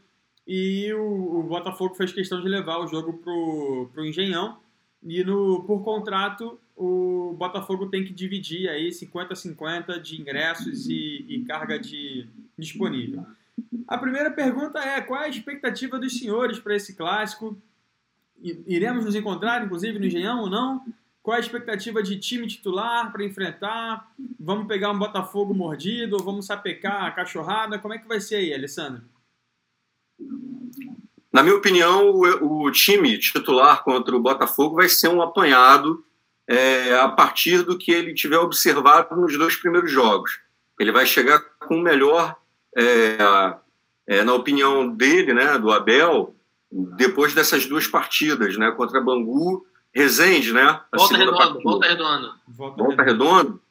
E 0.47 0.93
o, 0.93 1.39
o 1.39 1.43
Botafogo 1.43 1.95
fez 1.95 2.13
questão 2.13 2.41
de 2.41 2.47
levar 2.47 2.79
o 2.79 2.87
jogo 2.87 3.13
para 3.13 4.01
o 4.01 4.05
Engenhão. 4.05 4.57
E 5.03 5.23
no, 5.23 5.63
por 5.63 5.83
contrato, 5.83 6.57
o 6.75 7.33
Botafogo 7.37 7.87
tem 7.87 8.05
que 8.05 8.13
dividir 8.13 8.69
aí 8.69 8.89
50-50 8.89 9.99
de 9.99 10.19
ingressos 10.19 10.87
e, 10.87 11.25
e 11.27 11.43
carga 11.43 11.77
de, 11.77 12.27
disponível. 12.57 13.25
A 13.87 13.97
primeira 13.97 14.31
pergunta 14.31 14.79
é: 14.79 15.01
qual 15.01 15.21
é 15.21 15.25
a 15.25 15.29
expectativa 15.29 15.99
dos 15.99 16.17
senhores 16.17 16.59
para 16.59 16.75
esse 16.75 16.95
clássico? 16.95 17.57
Iremos 18.41 19.05
nos 19.05 19.15
encontrar, 19.15 19.65
inclusive, 19.65 19.99
no 19.99 20.05
Engenhão 20.05 20.41
ou 20.41 20.49
não? 20.49 20.81
Qual 21.21 21.35
é 21.35 21.37
a 21.39 21.41
expectativa 21.41 22.01
de 22.01 22.17
time 22.17 22.47
titular 22.47 23.11
para 23.11 23.23
enfrentar? 23.23 24.11
Vamos 24.39 24.67
pegar 24.67 24.91
um 24.91 24.97
Botafogo 24.97 25.53
mordido 25.53 26.15
ou 26.15 26.23
vamos 26.23 26.45
sapecar 26.45 27.03
a 27.03 27.11
cachorrada? 27.11 27.77
Como 27.79 27.93
é 27.93 27.97
que 27.97 28.07
vai 28.07 28.21
ser 28.21 28.35
aí, 28.35 28.53
Alessandro? 28.53 29.03
Na 31.33 31.43
minha 31.43 31.55
opinião, 31.55 32.11
o, 32.11 32.63
o 32.63 32.71
time 32.71 33.17
titular 33.17 33.83
contra 33.83 34.15
o 34.15 34.21
Botafogo 34.21 34.75
vai 34.75 34.87
ser 34.87 35.09
um 35.09 35.21
apanhado 35.21 36.03
é, 36.47 36.95
a 36.95 37.09
partir 37.09 37.61
do 37.63 37.77
que 37.77 37.91
ele 37.91 38.13
tiver 38.13 38.37
observado 38.37 39.15
nos 39.15 39.37
dois 39.37 39.57
primeiros 39.57 39.91
jogos. 39.91 40.39
Ele 40.79 40.91
vai 40.91 41.05
chegar 41.05 41.39
com 41.59 41.75
o 41.75 41.81
melhor, 41.81 42.37
é, 42.75 43.17
é, 44.07 44.23
na 44.23 44.33
opinião 44.33 44.87
dele, 44.87 45.33
né, 45.33 45.57
do 45.57 45.71
Abel, 45.71 46.33
depois 46.71 47.33
dessas 47.33 47.65
duas 47.65 47.87
partidas, 47.87 48.57
né, 48.57 48.71
contra 48.71 49.01
Bangu, 49.01 49.65
Resende, 49.93 50.53
né? 50.53 50.79
Volta 50.95 51.17
Redondo, 51.17 51.61
Volta 51.63 51.87
Redondo. 51.87 52.33
Volta 52.47 53.03
Redondo. 53.03 53.61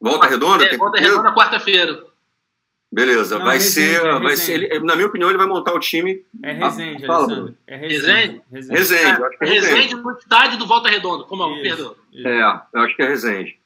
Volta 0.00 0.26
Redonda? 0.26 0.64
É, 0.64 0.76
volta 0.76 1.00
Redonda 1.00 1.34
quarta-feira. 1.34 2.04
Beleza, 2.90 3.38
Não, 3.38 3.44
vai 3.44 3.58
Resende, 3.58 3.96
ser, 3.96 4.06
é 4.06 4.18
vai 4.18 4.36
ser 4.36 4.52
ele, 4.52 4.80
na 4.80 4.96
minha 4.96 5.08
opinião, 5.08 5.28
ele 5.28 5.36
vai 5.36 5.46
montar 5.46 5.74
o 5.74 5.78
time. 5.78 6.24
É 6.42 6.52
Resende, 6.52 7.04
ah, 7.04 7.14
Alessandro. 7.14 7.54
É 7.66 7.76
Resende. 7.76 8.42
Resende, 8.50 8.78
Resende, 8.78 9.22
é 9.40 9.46
Resende. 9.46 9.74
Resende 9.74 9.94
no 9.96 10.10
estádio 10.12 10.58
do 10.58 10.66
Volta 10.66 10.88
Redonda, 10.88 11.24
como 11.24 11.42
é, 11.42 11.62
perdão. 11.62 11.94
É, 12.14 12.40
eu 12.72 12.80
acho 12.80 12.96
que 12.96 13.02
é 13.02 13.08
Resende. 13.08 13.58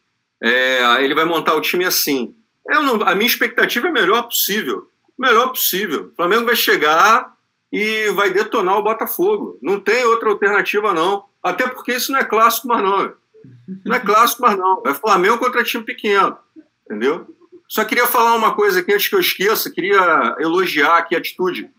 É, 0.42 1.04
ele 1.04 1.14
vai 1.14 1.24
montar 1.24 1.54
o 1.54 1.60
time 1.60 1.84
assim. 1.84 2.34
Eu 2.66 2.82
não, 2.82 3.02
a 3.02 3.14
minha 3.14 3.28
expectativa 3.28 3.86
é 3.86 3.90
a 3.90 3.92
melhor 3.92 4.22
possível. 4.22 4.90
Melhor 5.16 5.48
possível. 5.48 6.10
O 6.12 6.16
Flamengo 6.16 6.44
vai 6.44 6.56
chegar 6.56 7.32
e 7.72 8.10
vai 8.10 8.30
detonar 8.30 8.76
o 8.76 8.82
Botafogo. 8.82 9.58
Não 9.62 9.80
tem 9.80 10.04
outra 10.04 10.28
alternativa, 10.28 10.92
não. 10.92 11.24
Até 11.42 11.66
porque 11.66 11.92
isso 11.92 12.12
não 12.12 12.18
é 12.18 12.24
clássico 12.24 12.68
mais 12.68 12.82
não. 12.82 13.14
Não 13.84 13.96
é 13.96 13.98
clássico 13.98 14.42
mais 14.42 14.58
não. 14.58 14.82
É 14.86 14.92
Flamengo 14.92 15.38
contra 15.38 15.64
time 15.64 15.82
pequeno. 15.82 16.36
Entendeu? 16.84 17.26
Só 17.66 17.84
queria 17.84 18.06
falar 18.06 18.34
uma 18.34 18.54
coisa 18.54 18.80
aqui 18.80 18.92
antes 18.92 19.08
que 19.08 19.14
eu 19.14 19.20
esqueça. 19.20 19.70
Queria 19.70 20.36
elogiar 20.38 20.98
aqui 20.98 21.14
a 21.14 21.18
atitude 21.18 21.70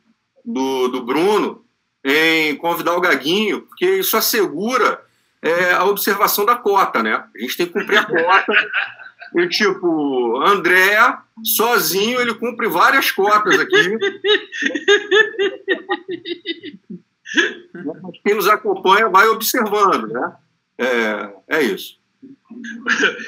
do, 0.44 0.88
do 0.88 1.04
Bruno 1.04 1.64
em 2.04 2.56
convidar 2.58 2.96
o 2.96 3.02
Gaguinho, 3.02 3.62
porque 3.62 3.86
isso 3.86 4.18
assegura 4.18 5.00
é, 5.42 5.74
a 5.74 5.86
observação 5.86 6.44
da 6.46 6.56
cota, 6.56 7.04
né? 7.04 7.24
A 7.36 7.40
gente 7.40 7.56
tem 7.56 7.68
que 7.68 7.74
cumprir 7.74 8.00
a 8.00 8.06
cota. 8.06 8.54
E, 9.36 9.50
tipo, 9.50 10.40
André, 10.46 11.18
sozinho, 11.44 12.22
ele 12.22 12.36
cumpre 12.36 12.68
várias 12.68 13.10
cotas 13.12 13.60
aqui. 13.60 13.98
Quem 18.24 18.36
nos 18.36 18.48
acompanha 18.48 19.10
vai 19.10 19.28
observando, 19.28 20.08
né? 20.08 20.36
É, 20.78 21.34
é 21.48 21.64
isso. 21.64 21.98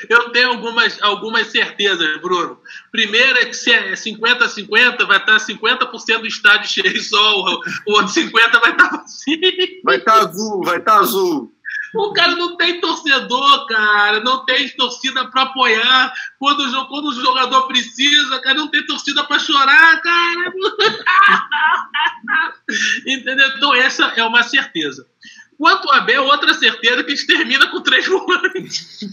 Eu 0.09 0.29
tenho 0.29 0.50
algumas, 0.50 1.01
algumas 1.01 1.47
certezas, 1.47 2.21
Bruno. 2.21 2.59
Primeiro 2.91 3.39
é 3.39 3.45
que 3.45 3.53
se 3.53 3.71
é 3.71 3.93
50-50, 3.93 5.05
vai 5.05 5.17
estar 5.17 5.38
50% 5.38 6.19
do 6.19 6.27
estádio 6.27 6.69
cheio 6.69 7.01
só, 7.01 7.39
o 7.39 7.91
outro 7.91 8.13
50% 8.13 8.59
vai 8.59 8.71
estar 8.71 8.89
vazio. 8.89 9.81
Vai 9.83 9.97
estar 9.97 10.19
azul, 10.19 10.62
vai 10.63 10.77
estar 10.77 11.00
azul. 11.00 11.54
O 11.95 12.13
cara 12.13 12.35
não 12.35 12.57
tem 12.57 12.81
torcedor, 12.81 13.65
cara. 13.67 14.19
Não 14.19 14.45
tem 14.45 14.67
torcida 14.69 15.25
para 15.29 15.43
apoiar. 15.43 16.13
Quando, 16.37 16.87
quando 16.87 17.07
o 17.07 17.13
jogador 17.13 17.67
precisa, 17.67 18.39
cara, 18.39 18.55
não 18.55 18.67
tem 18.67 18.85
torcida 18.85 19.23
para 19.23 19.39
chorar, 19.39 20.01
cara. 20.01 20.53
Entendeu? 23.07 23.47
Então, 23.55 23.73
essa 23.73 24.05
é 24.15 24.23
uma 24.23 24.43
certeza. 24.43 25.07
Quanto 25.57 25.89
a 25.89 25.97
Abel, 25.97 26.25
outra 26.25 26.53
certeza 26.53 27.03
que 27.03 27.13
extermina 27.13 27.67
com 27.67 27.81
três 27.81 28.05
volantes. 28.05 28.99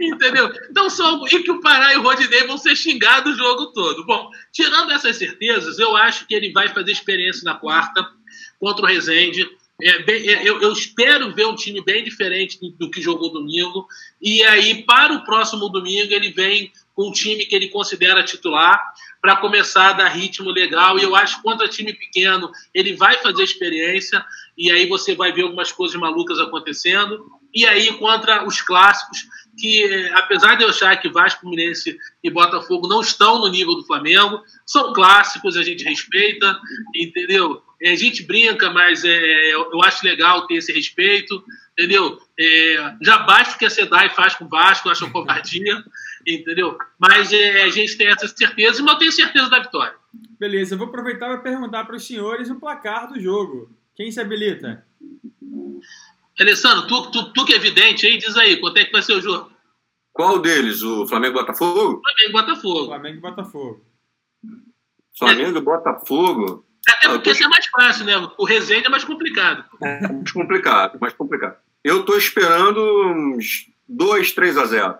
Entendeu? 0.00 0.52
Então, 0.70 0.90
só, 0.90 1.24
e 1.26 1.42
que 1.42 1.50
o 1.50 1.60
Pará 1.60 1.94
e 1.94 1.98
o 1.98 2.02
Rodinei 2.02 2.46
vão 2.46 2.58
ser 2.58 2.74
xingados 2.74 3.34
o 3.34 3.36
jogo 3.36 3.66
todo. 3.66 4.04
Bom, 4.04 4.28
tirando 4.52 4.90
essas 4.90 5.16
certezas, 5.16 5.78
eu 5.78 5.96
acho 5.96 6.26
que 6.26 6.34
ele 6.34 6.52
vai 6.52 6.68
fazer 6.68 6.90
experiência 6.90 7.44
na 7.44 7.54
quarta 7.54 8.04
contra 8.58 8.84
o 8.84 8.88
Rezende 8.88 9.48
é, 9.84 10.02
bem, 10.02 10.30
é, 10.30 10.48
eu, 10.48 10.62
eu, 10.62 10.72
espero 10.72 11.34
ver 11.34 11.46
um 11.46 11.54
time 11.54 11.84
bem 11.84 12.02
diferente 12.02 12.58
do, 12.78 12.90
que 12.90 13.02
jogou 13.02 13.30
domingo. 13.30 13.86
E 14.20 14.42
aí, 14.44 14.82
para 14.82 15.12
o 15.12 15.24
próximo 15.24 15.68
domingo, 15.68 16.10
ele 16.10 16.30
vem 16.30 16.72
com 16.94 17.08
um 17.08 17.12
time 17.12 17.44
que 17.44 17.54
ele 17.54 17.68
considera 17.68 18.22
titular 18.22 18.82
para 19.20 19.36
começar 19.36 19.90
a 19.90 19.92
dar 19.92 20.08
ritmo 20.08 20.50
legal. 20.50 20.98
E 20.98 21.02
eu 21.02 21.14
acho 21.14 21.36
que 21.36 21.42
contra 21.42 21.68
time 21.68 21.92
pequeno, 21.92 22.50
ele 22.72 22.94
vai 22.94 23.18
fazer 23.18 23.42
experiência. 23.42 24.24
E 24.56 24.70
aí 24.70 24.86
você 24.88 25.14
vai 25.14 25.32
ver 25.32 25.42
algumas 25.42 25.70
coisas 25.70 26.00
malucas 26.00 26.38
acontecendo. 26.38 27.33
E 27.54 27.64
aí, 27.66 27.92
contra 27.98 28.46
os 28.46 28.60
clássicos, 28.60 29.28
que 29.56 30.10
apesar 30.14 30.56
de 30.56 30.64
eu 30.64 30.70
achar 30.70 30.96
que 30.96 31.08
Vasco, 31.08 31.42
Fluminense 31.42 31.96
e 32.22 32.30
Botafogo 32.30 32.88
não 32.88 33.00
estão 33.00 33.38
no 33.38 33.48
nível 33.48 33.74
do 33.74 33.86
Flamengo, 33.86 34.42
são 34.66 34.92
clássicos, 34.92 35.56
a 35.56 35.62
gente 35.62 35.84
respeita, 35.84 36.58
entendeu? 36.94 37.62
É, 37.80 37.92
a 37.92 37.96
gente 37.96 38.22
brinca, 38.24 38.70
mas 38.70 39.04
é, 39.04 39.52
eu 39.52 39.82
acho 39.82 40.04
legal 40.04 40.46
ter 40.46 40.54
esse 40.54 40.72
respeito, 40.72 41.44
entendeu? 41.72 42.18
É, 42.38 42.94
já 43.02 43.18
basta 43.18 43.54
o 43.54 43.58
que 43.58 43.66
a 43.66 43.70
SEDAI 43.70 44.10
faz 44.10 44.34
com 44.34 44.46
o 44.46 44.48
Vasco, 44.48 44.88
uma 44.88 45.10
covardia, 45.10 45.84
entendeu? 46.26 46.76
Mas 46.98 47.32
é, 47.32 47.62
a 47.62 47.68
gente 47.68 47.96
tem 47.96 48.08
essa 48.08 48.26
certeza, 48.26 48.82
mas 48.82 48.94
eu 48.94 48.98
tenho 48.98 49.12
certeza 49.12 49.48
da 49.48 49.60
vitória. 49.60 49.94
Beleza, 50.38 50.74
eu 50.74 50.78
vou 50.78 50.88
aproveitar 50.88 51.26
para 51.28 51.38
perguntar 51.38 51.84
para 51.84 51.96
os 51.96 52.06
senhores 52.06 52.50
o 52.50 52.56
placar 52.58 53.12
do 53.12 53.20
jogo. 53.20 53.70
Quem 53.94 54.10
se 54.10 54.20
habilita? 54.20 54.84
Alessandro, 56.38 56.86
tu, 56.86 57.10
tu, 57.10 57.32
tu 57.32 57.44
que 57.44 57.52
é 57.52 57.56
evidente 57.56 58.06
aí, 58.06 58.18
diz 58.18 58.36
aí, 58.36 58.56
quanto 58.56 58.78
é 58.78 58.84
que 58.84 58.92
vai 58.92 59.02
ser 59.02 59.14
o 59.14 59.20
jogo? 59.20 59.50
Qual 60.12 60.38
deles? 60.38 60.82
O 60.82 61.06
Flamengo 61.06 61.34
Botafogo? 61.34 62.00
Flamengo 62.02 62.32
Botafogo. 62.32 62.86
Flamengo 62.86 63.20
Botafogo. 63.20 63.84
Flamengo 65.18 65.60
Botafogo. 65.60 66.66
Até 66.88 67.08
porque 67.08 67.30
isso 67.30 67.44
é 67.44 67.48
mais 67.48 67.66
fácil, 67.66 68.04
né? 68.04 68.14
O 68.38 68.44
Resende 68.44 68.86
é 68.86 68.90
mais 68.90 69.04
complicado. 69.04 69.64
É 69.82 70.08
mais 70.12 70.32
complicado, 70.32 70.98
mais 71.00 71.14
complicado. 71.14 71.56
Eu 71.82 72.00
estou 72.00 72.16
esperando 72.16 72.80
uns 73.12 73.68
2, 73.88 74.32
3 74.32 74.58
a 74.58 74.66
0. 74.66 74.98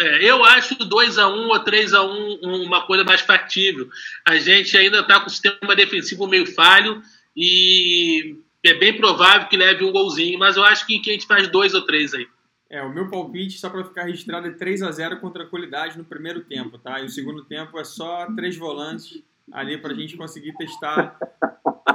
É, 0.00 0.24
eu 0.24 0.44
acho 0.44 0.74
2x1 0.76 1.48
ou 1.48 1.64
3x1 1.64 2.66
uma 2.66 2.86
coisa 2.86 3.04
mais 3.04 3.20
factível. 3.20 3.88
A 4.26 4.36
gente 4.36 4.76
ainda 4.76 5.00
está 5.00 5.20
com 5.20 5.26
o 5.26 5.30
sistema 5.30 5.76
defensivo 5.76 6.26
meio 6.26 6.46
falho 6.52 7.00
e 7.36 8.36
é 8.68 8.74
bem 8.74 8.96
provável 8.96 9.48
que 9.48 9.56
leve 9.56 9.84
um 9.84 9.92
golzinho, 9.92 10.38
mas 10.38 10.56
eu 10.56 10.64
acho 10.64 10.86
que, 10.86 10.98
a 10.98 11.12
gente 11.12 11.26
faz 11.26 11.48
dois 11.48 11.74
ou 11.74 11.82
três 11.84 12.14
aí. 12.14 12.26
É, 12.70 12.82
o 12.82 12.92
meu 12.92 13.08
palpite, 13.08 13.58
só 13.58 13.68
para 13.68 13.84
ficar 13.84 14.04
registrado, 14.04 14.48
é 14.48 14.50
3 14.50 14.82
a 14.82 14.90
0 14.90 15.20
com 15.20 15.30
tranquilidade 15.30 15.96
no 15.98 16.04
primeiro 16.04 16.40
tempo, 16.40 16.78
tá? 16.78 17.00
E 17.00 17.04
o 17.04 17.08
segundo 17.08 17.44
tempo 17.44 17.78
é 17.78 17.84
só 17.84 18.26
três 18.34 18.56
volantes 18.56 19.22
ali 19.52 19.78
para 19.78 19.92
a 19.92 19.94
gente 19.94 20.16
conseguir 20.16 20.54
testar 20.56 21.16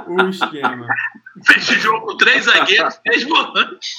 o 0.06 0.28
esquema. 0.28 0.86
Esse 1.56 1.74
jogo 1.74 2.06
com 2.06 2.16
três 2.16 2.44
zagueiros, 2.44 2.96
três 3.04 3.24
volantes. 3.24 3.96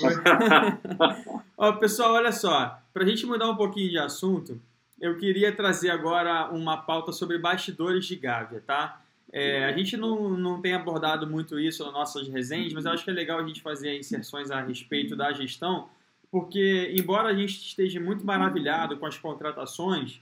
Ó, 1.58 1.74
pessoal, 1.74 2.14
olha 2.14 2.32
só. 2.32 2.80
Para 2.94 3.04
a 3.04 3.08
gente 3.08 3.26
mudar 3.26 3.50
um 3.50 3.56
pouquinho 3.56 3.90
de 3.90 4.00
assunto, 4.00 4.60
eu 5.00 5.18
queria 5.18 5.52
trazer 5.52 5.90
agora 5.90 6.50
uma 6.52 6.78
pauta 6.78 7.12
sobre 7.12 7.38
bastidores 7.38 8.06
de 8.06 8.16
Gávea, 8.16 8.64
tá? 8.66 9.02
É, 9.32 9.64
a 9.64 9.72
gente 9.78 9.96
não, 9.96 10.32
não 10.32 10.62
tem 10.62 10.74
abordado 10.74 11.26
muito 11.26 11.58
isso 11.58 11.84
nas 11.86 11.94
nossas 11.94 12.28
resenhas, 12.28 12.74
mas 12.74 12.86
eu 12.86 12.92
acho 12.92 13.04
que 13.04 13.10
é 13.10 13.14
legal 13.14 13.40
a 13.40 13.48
gente 13.48 13.62
fazer 13.62 13.98
inserções 13.98 14.52
a 14.52 14.62
respeito 14.62 15.16
da 15.16 15.32
gestão, 15.32 15.88
porque, 16.30 16.94
embora 16.98 17.30
a 17.30 17.34
gente 17.34 17.54
esteja 17.54 18.00
muito 18.00 18.26
maravilhado 18.26 18.98
com 18.98 19.06
as 19.06 19.18
contratações, 19.18 20.22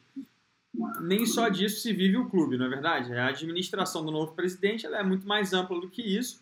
nem 1.02 1.26
só 1.26 1.50
disso 1.50 1.82
se 1.82 1.92
vive 1.92 2.18
o 2.18 2.30
clube, 2.30 2.58
não 2.58 2.66
é 2.66 2.70
verdade? 2.70 3.14
A 3.14 3.28
administração 3.28 4.06
do 4.06 4.12
novo 4.12 4.34
presidente 4.34 4.86
é 4.86 5.04
muito 5.04 5.28
mais 5.28 5.54
ampla 5.54 5.80
do 5.80 5.90
que 5.90 6.02
isso. 6.02 6.42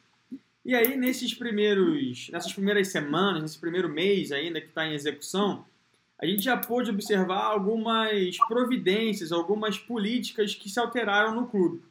E 0.66 0.76
aí, 0.76 0.98
nesses 0.98 1.34
primeiros, 1.34 2.30
nessas 2.30 2.52
primeiras 2.52 2.90
semanas, 2.90 3.42
nesse 3.42 3.58
primeiro 3.58 3.88
mês 3.88 4.34
ainda 4.34 4.60
que 4.60 4.68
está 4.68 4.86
em 4.86 4.94
execução, 4.94 5.66
a 6.20 6.26
gente 6.26 6.42
já 6.42 6.58
pôde 6.58 6.90
observar 6.90 7.46
algumas 7.46 8.38
providências, 8.48 9.32
algumas 9.32 9.78
políticas 9.78 10.54
que 10.54 10.70
se 10.70 10.80
alteraram 10.80 11.34
no 11.34 11.48
clube. 11.48 11.82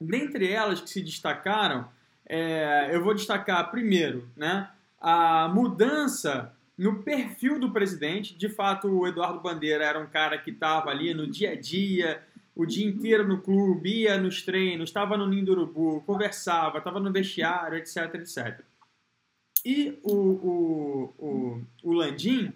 Dentre 0.00 0.50
elas 0.50 0.80
que 0.80 0.88
se 0.88 1.02
destacaram, 1.02 1.88
é, 2.26 2.90
eu 2.92 3.02
vou 3.02 3.14
destacar 3.14 3.70
primeiro 3.70 4.28
né, 4.36 4.70
a 5.00 5.48
mudança 5.48 6.52
no 6.78 7.02
perfil 7.02 7.58
do 7.58 7.70
presidente. 7.70 8.34
De 8.34 8.48
fato, 8.48 8.88
o 8.88 9.06
Eduardo 9.06 9.40
Bandeira 9.40 9.84
era 9.84 10.00
um 10.00 10.06
cara 10.06 10.38
que 10.38 10.50
estava 10.50 10.90
ali 10.90 11.12
no 11.12 11.26
dia 11.26 11.52
a 11.52 11.54
dia, 11.54 12.22
o 12.56 12.64
dia 12.64 12.86
inteiro 12.86 13.26
no 13.26 13.42
clube, 13.42 14.02
ia 14.02 14.16
nos 14.16 14.42
treinos, 14.42 14.88
estava 14.88 15.16
no 15.16 15.26
Ninho 15.26 15.44
do 15.44 15.52
Urubu, 15.52 16.02
conversava, 16.06 16.78
estava 16.78 16.98
no 16.98 17.12
vestiário, 17.12 17.76
etc, 17.76 18.14
etc. 18.14 18.60
E 19.64 19.98
o, 20.02 20.14
o, 20.14 21.14
o, 21.18 21.62
o 21.82 21.92
Landim, 21.92 22.52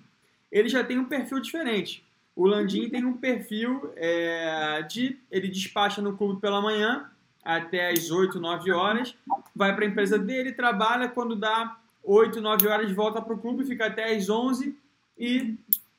ele 0.51 0.69
já 0.69 0.83
tem 0.83 0.99
um 0.99 1.05
perfil 1.05 1.41
diferente. 1.41 2.03
O 2.35 2.47
Landim 2.47 2.89
tem 2.89 3.05
um 3.05 3.17
perfil 3.17 3.93
é, 3.97 4.83
de. 4.83 5.19
Ele 5.31 5.49
despacha 5.49 6.01
no 6.01 6.17
clube 6.17 6.41
pela 6.41 6.61
manhã, 6.61 7.11
até 7.45 7.91
as 7.91 8.11
8, 8.11 8.41
9 8.41 8.73
horas, 8.73 9.15
vai 9.55 9.75
para 9.75 9.85
a 9.85 9.89
empresa 9.89 10.19
dele, 10.19 10.53
trabalha, 10.53 11.09
quando 11.09 11.37
dá 11.37 11.77
8, 12.03 12.41
9 12.41 12.67
horas, 12.69 12.93
volta 12.93 13.21
para 13.21 13.35
o 13.35 13.39
clube, 13.39 13.65
fica 13.65 13.87
até 13.87 14.15
as 14.15 14.29
11 14.31 14.77
e 15.19 15.55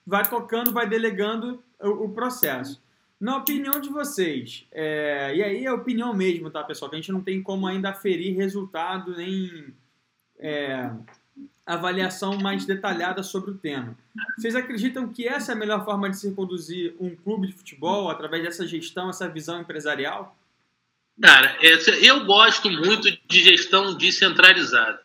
vai 0.05 0.27
tocando, 0.27 0.71
vai 0.71 0.87
delegando 0.87 1.63
o, 1.79 2.05
o 2.05 2.09
processo. 2.09 2.83
Na 3.19 3.37
opinião 3.37 3.79
de 3.79 3.89
vocês, 3.89 4.67
é, 4.71 5.33
e 5.35 5.41
aí 5.41 5.65
é 5.65 5.71
opinião 5.71 6.13
mesmo, 6.13 6.49
tá, 6.49 6.63
pessoal? 6.63 6.89
Que 6.89 6.97
a 6.97 6.99
gente 6.99 7.11
não 7.11 7.21
tem 7.21 7.41
como 7.41 7.65
ainda 7.65 7.89
aferir 7.89 8.35
resultado 8.35 9.15
nem 9.15 9.73
é, 10.37 10.91
avaliação 11.65 12.37
mais 12.37 12.65
detalhada 12.65 13.23
sobre 13.23 13.51
o 13.51 13.55
tema. 13.55 13.97
Vocês 14.37 14.55
acreditam 14.55 15.07
que 15.07 15.27
essa 15.27 15.53
é 15.53 15.55
a 15.55 15.57
melhor 15.57 15.85
forma 15.85 16.09
de 16.09 16.17
se 16.17 16.31
conduzir 16.33 16.93
um 16.99 17.15
clube 17.15 17.47
de 17.47 17.53
futebol 17.53 18.09
através 18.09 18.43
dessa 18.43 18.67
gestão, 18.67 19.09
essa 19.09 19.27
visão 19.29 19.61
empresarial? 19.61 20.35
Cara, 21.21 21.57
eu 22.01 22.25
gosto 22.25 22.69
muito 22.69 23.09
de 23.27 23.43
gestão 23.43 23.95
descentralizada. 23.95 24.99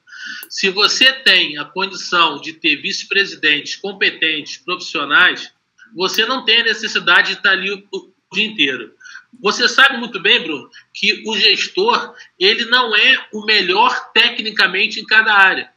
Se 0.48 0.68
você 0.68 1.12
tem 1.12 1.56
a 1.56 1.64
condição 1.64 2.40
de 2.40 2.52
ter 2.52 2.76
vice-presidentes 2.76 3.76
competentes, 3.76 4.58
profissionais, 4.58 5.52
você 5.94 6.26
não 6.26 6.44
tem 6.44 6.60
a 6.60 6.64
necessidade 6.64 7.28
de 7.28 7.34
estar 7.34 7.52
ali 7.52 7.70
o, 7.70 8.12
dia 8.32 8.46
inteiro. 8.46 8.92
Você 9.40 9.68
sabe 9.68 9.96
muito 9.96 10.20
bem, 10.20 10.42
Bruno, 10.42 10.68
que 10.92 11.22
o 11.26 11.36
gestor 11.36 12.14
ele 12.38 12.64
não 12.66 12.94
é 12.94 13.26
o 13.32 13.44
melhor 13.44 14.12
tecnicamente 14.12 15.00
em 15.00 15.06
cada 15.06 15.32
área. 15.32 15.70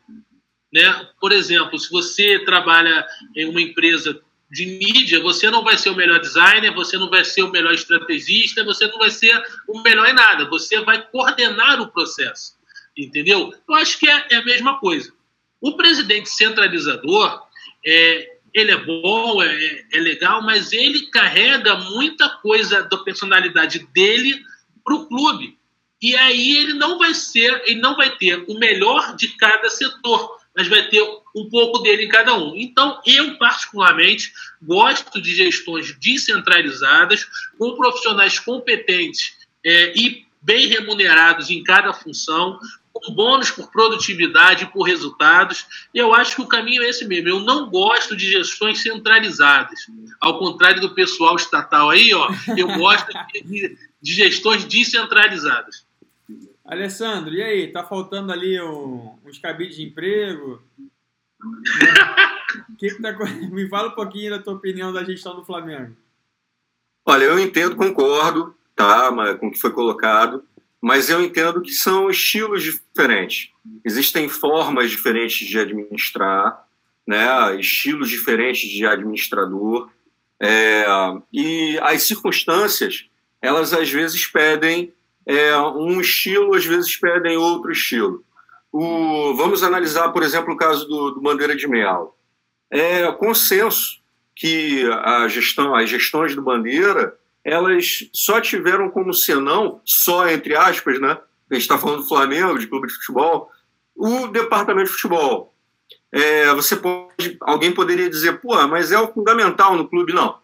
Né? 0.72 1.08
Por 1.20 1.32
exemplo, 1.32 1.78
se 1.78 1.90
você 1.92 2.40
trabalha 2.40 3.06
em 3.36 3.46
uma 3.46 3.62
empresa 3.62 4.20
de 4.54 4.68
mídia, 4.68 5.20
você 5.20 5.50
não 5.50 5.64
vai 5.64 5.76
ser 5.76 5.90
o 5.90 5.96
melhor 5.96 6.20
designer, 6.20 6.72
você 6.76 6.96
não 6.96 7.10
vai 7.10 7.26
ser 7.26 7.42
o 7.42 7.52
melhor 7.52 7.74
estrategista, 7.74 8.64
você 8.64 8.86
não 8.86 9.00
vai 9.00 9.10
ser 9.10 9.44
o 9.68 9.82
melhor 9.82 10.08
em 10.08 10.14
nada. 10.14 10.48
Você 10.48 10.80
vai 10.82 11.02
coordenar 11.08 11.82
o 11.82 11.88
processo. 11.88 12.54
Entendeu? 12.96 13.52
Eu 13.68 13.76
acho 13.76 13.98
que 13.98 14.08
é, 14.08 14.28
é 14.30 14.36
a 14.36 14.46
mesma 14.46 14.78
coisa. 14.78 15.12
O 15.60 15.76
presidente 15.76 16.30
centralizador, 16.30 17.42
é, 17.84 18.38
ele 18.54 18.72
é 18.72 18.78
bom, 18.78 19.42
é, 19.42 19.86
é 19.92 20.00
legal, 20.00 20.44
mas 20.44 20.72
ele 20.72 21.08
carrega 21.08 21.76
muita 21.76 22.30
coisa 22.30 22.84
da 22.84 22.98
personalidade 22.98 23.80
dele 23.92 24.40
para 24.86 24.94
o 24.94 25.08
clube. 25.08 25.58
E 26.00 26.16
aí 26.16 26.58
ele 26.58 26.74
não 26.74 27.00
vai 27.00 27.16
ser, 27.16 27.64
ele 27.66 27.80
não 27.80 27.96
vai 27.96 28.16
ter 28.18 28.46
o 28.48 28.60
melhor 28.60 29.16
de 29.16 29.30
cada 29.30 29.68
setor 29.70 30.38
mas 30.56 30.68
vai 30.68 30.88
ter 30.88 31.02
um 31.36 31.50
pouco 31.50 31.80
dele 31.80 32.06
em 32.06 32.10
cada 32.10 32.36
um. 32.36 32.56
Então, 32.56 33.02
eu, 33.06 33.38
particularmente, 33.38 34.32
gosto 34.62 35.22
de 35.22 35.36
gestões 35.36 35.96
descentralizadas, 36.00 37.26
com 37.58 37.76
profissionais 37.76 38.40
competentes 38.40 39.36
é, 39.66 39.94
e 39.98 40.26
bem 40.42 40.68
remunerados 40.68 41.50
em 41.50 41.64
cada 41.64 41.94
função, 41.94 42.60
com 42.94 43.14
bônus 43.14 43.50
por 43.50 43.72
produtividade 43.72 44.66
e 44.66 44.68
por 44.68 44.84
resultados. 44.84 45.66
Eu 45.94 46.14
acho 46.14 46.36
que 46.36 46.42
o 46.42 46.48
caminho 46.48 46.84
é 46.84 46.90
esse 46.90 47.06
mesmo. 47.06 47.30
Eu 47.30 47.40
não 47.40 47.70
gosto 47.70 48.16
de 48.16 48.30
gestões 48.30 48.82
centralizadas. 48.82 49.88
Ao 50.22 50.38
contrário 50.38 50.82
do 50.82 50.94
pessoal 50.94 51.36
estatal 51.36 51.90
aí, 51.90 52.14
ó, 52.14 52.30
eu 52.56 52.68
gosto 52.78 53.08
de, 53.46 53.78
de 54.02 54.14
gestões 54.14 54.64
descentralizadas. 54.66 55.86
Alessandro, 56.66 57.34
e 57.34 57.42
aí? 57.42 57.72
Tá 57.72 57.84
faltando 57.84 58.32
ali 58.32 58.60
um, 58.62 59.18
uns 59.26 59.38
cabides 59.38 59.76
de 59.76 59.84
emprego? 59.84 60.62
que 62.78 62.90
que 62.90 63.02
tá, 63.02 63.14
me 63.52 63.68
fala 63.68 63.90
um 63.90 63.96
pouquinho 63.96 64.32
da 64.32 64.40
tua 64.40 64.54
opinião 64.54 64.94
da 64.94 65.04
gestão 65.04 65.36
do 65.36 65.46
Flamengo. 65.46 65.96
Olha, 67.06 67.26
eu 67.26 67.40
entendo, 67.40 67.76
concordo, 67.76 68.56
tá, 68.76 69.12
com 69.40 69.48
o 69.48 69.52
que 69.52 69.60
foi 69.60 69.72
colocado, 69.72 70.44
mas 70.82 71.10
eu 71.10 71.22
entendo 71.22 71.62
que 71.62 71.72
são 71.72 72.10
estilos 72.10 72.64
diferentes. 72.64 73.50
Existem 73.84 74.30
formas 74.30 74.90
diferentes 74.90 75.48
de 75.48 75.60
administrar, 75.60 76.66
né, 77.06 77.60
estilos 77.60 78.10
diferentes 78.10 78.70
de 78.70 78.86
administrador, 78.86 79.90
é, 80.40 80.86
e 81.32 81.78
as 81.82 82.04
circunstâncias, 82.04 83.06
elas 83.42 83.74
às 83.74 83.90
vezes 83.90 84.26
pedem 84.28 84.94
é, 85.26 85.58
um 85.58 86.00
estilo, 86.02 86.56
às 86.56 86.66
vezes 86.66 86.96
pedem 86.98 87.38
outro 87.38 87.72
estilo. 87.72 88.24
O, 88.72 89.36
vamos 89.36 89.64
analisar, 89.64 90.10
por 90.10 90.24
exemplo, 90.24 90.54
o 90.54 90.58
caso 90.58 90.88
do, 90.88 91.12
do 91.12 91.22
Bandeira 91.22 91.56
de 91.56 91.68
Mel. 91.68 92.18
É 92.70 93.12
consenso 93.12 94.02
que 94.36 94.84
a 95.04 95.28
gestão, 95.28 95.76
as 95.76 95.90
gestões 95.90 96.36
do 96.36 96.42
Bandeira, 96.42 97.16
elas 97.44 98.10
só 98.12 98.42
tiveram 98.42 98.90
como 98.90 99.14
senão, 99.14 99.80
só 99.86 100.28
entre 100.28 100.56
aspas, 100.56 101.00
né? 101.00 101.20
A 101.50 101.54
gente 101.54 101.64
está 101.64 101.78
falando 101.78 102.02
do 102.02 102.08
Flamengo, 102.08 102.58
de 102.58 102.68
clube 102.68 102.88
de 102.88 102.94
futebol, 102.96 103.52
o 103.96 104.28
departamento 104.28 104.88
de 104.88 104.94
futebol. 104.96 105.54
É, 106.12 106.54
você 106.54 106.76
pode, 106.76 107.38
alguém 107.42 107.72
poderia 107.72 108.10
dizer, 108.10 108.40
pô, 108.40 108.56
mas 108.68 108.92
é 108.92 109.00
o 109.00 109.12
fundamental 109.12 109.76
no 109.76 109.88
clube, 109.88 110.14
não. 110.14 110.40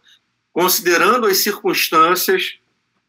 Considerando 0.54 1.26
as 1.26 1.38
circunstâncias, 1.38 2.60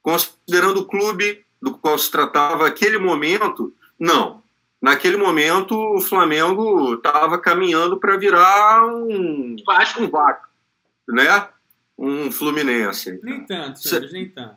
considerando 0.02 0.80
o 0.80 0.87
clube 0.87 1.44
do 1.60 1.72
qual 1.72 1.98
se 1.98 2.10
tratava 2.10 2.66
aquele 2.66 2.98
momento, 2.98 3.74
não. 3.98 4.42
Naquele 4.80 5.16
momento, 5.16 5.76
o 5.76 6.00
Flamengo 6.00 6.94
estava 6.94 7.38
caminhando 7.38 7.98
para 7.98 8.16
virar 8.16 8.86
um 8.86 9.54
Vasco, 9.66 10.02
um 10.02 10.08
Vasco, 10.08 10.48
né? 11.08 11.48
Um 11.98 12.32
Fluminense. 12.32 13.20
Nem 13.22 13.44
tanto, 13.44 13.78
senhores, 13.78 14.12
nem 14.12 14.28
tanto. 14.30 14.56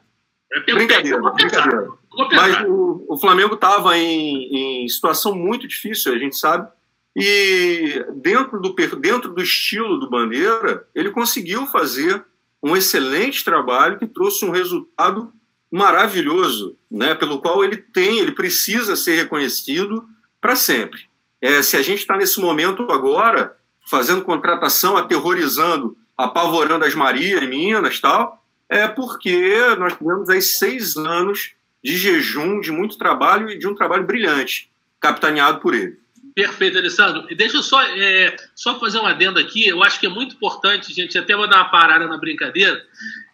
É 0.53 0.73
brincadeira, 0.73 1.19
brincadeira. 1.19 1.89
Mas 2.31 2.65
o, 2.67 3.05
o 3.09 3.19
Flamengo 3.19 3.55
estava 3.55 3.97
em, 3.97 4.83
em 4.83 4.87
situação 4.87 5.35
muito 5.35 5.67
difícil, 5.67 6.13
a 6.13 6.17
gente 6.17 6.37
sabe. 6.37 6.71
E 7.15 8.05
dentro 8.15 8.59
do, 8.61 8.73
dentro 8.99 9.33
do 9.33 9.41
estilo 9.41 9.99
do 9.99 10.09
Bandeira, 10.09 10.87
ele 10.95 11.11
conseguiu 11.11 11.67
fazer 11.67 12.23
um 12.61 12.77
excelente 12.77 13.43
trabalho 13.43 13.99
que 13.99 14.07
trouxe 14.07 14.45
um 14.45 14.51
resultado 14.51 15.33
maravilhoso, 15.73 16.77
né, 16.89 17.15
pelo 17.15 17.41
qual 17.41 17.63
ele 17.63 17.77
tem, 17.77 18.19
ele 18.19 18.33
precisa 18.33 18.95
ser 18.95 19.15
reconhecido 19.15 20.07
para 20.39 20.55
sempre. 20.55 21.05
É, 21.41 21.63
se 21.63 21.75
a 21.75 21.81
gente 21.81 21.97
está 21.97 22.15
nesse 22.15 22.39
momento 22.39 22.83
agora, 22.91 23.57
fazendo 23.89 24.21
contratação, 24.21 24.95
aterrorizando, 24.95 25.97
apavorando 26.15 26.85
as 26.85 26.93
Marias 26.93 27.41
em 27.41 27.47
Minas 27.47 27.99
tal, 27.99 28.45
é 28.69 28.87
porque 28.87 29.57
nós 29.79 29.97
tivemos 29.97 30.29
aí 30.29 30.43
seis 30.43 30.95
anos 30.95 31.53
de 31.83 31.97
jejum, 31.97 32.59
de 32.59 32.71
muito 32.71 32.95
trabalho 32.95 33.49
e 33.49 33.57
de 33.57 33.67
um 33.67 33.73
trabalho 33.73 34.05
brilhante, 34.05 34.69
capitaneado 34.99 35.59
por 35.59 35.73
ele. 35.73 35.97
Perfeito, 36.35 36.77
Alessandro. 36.79 37.27
Deixa 37.35 37.57
eu 37.57 37.63
só, 37.63 37.81
é, 37.83 38.35
só 38.55 38.79
fazer 38.79 38.99
um 38.99 39.05
adendo 39.05 39.39
aqui. 39.39 39.67
Eu 39.67 39.83
acho 39.83 39.99
que 39.99 40.07
é 40.07 40.09
muito 40.09 40.35
importante, 40.35 40.93
gente, 40.93 41.17
até 41.17 41.35
vou 41.35 41.47
dar 41.47 41.57
uma 41.57 41.69
parada 41.69 42.07
na 42.07 42.17
brincadeira 42.17 42.83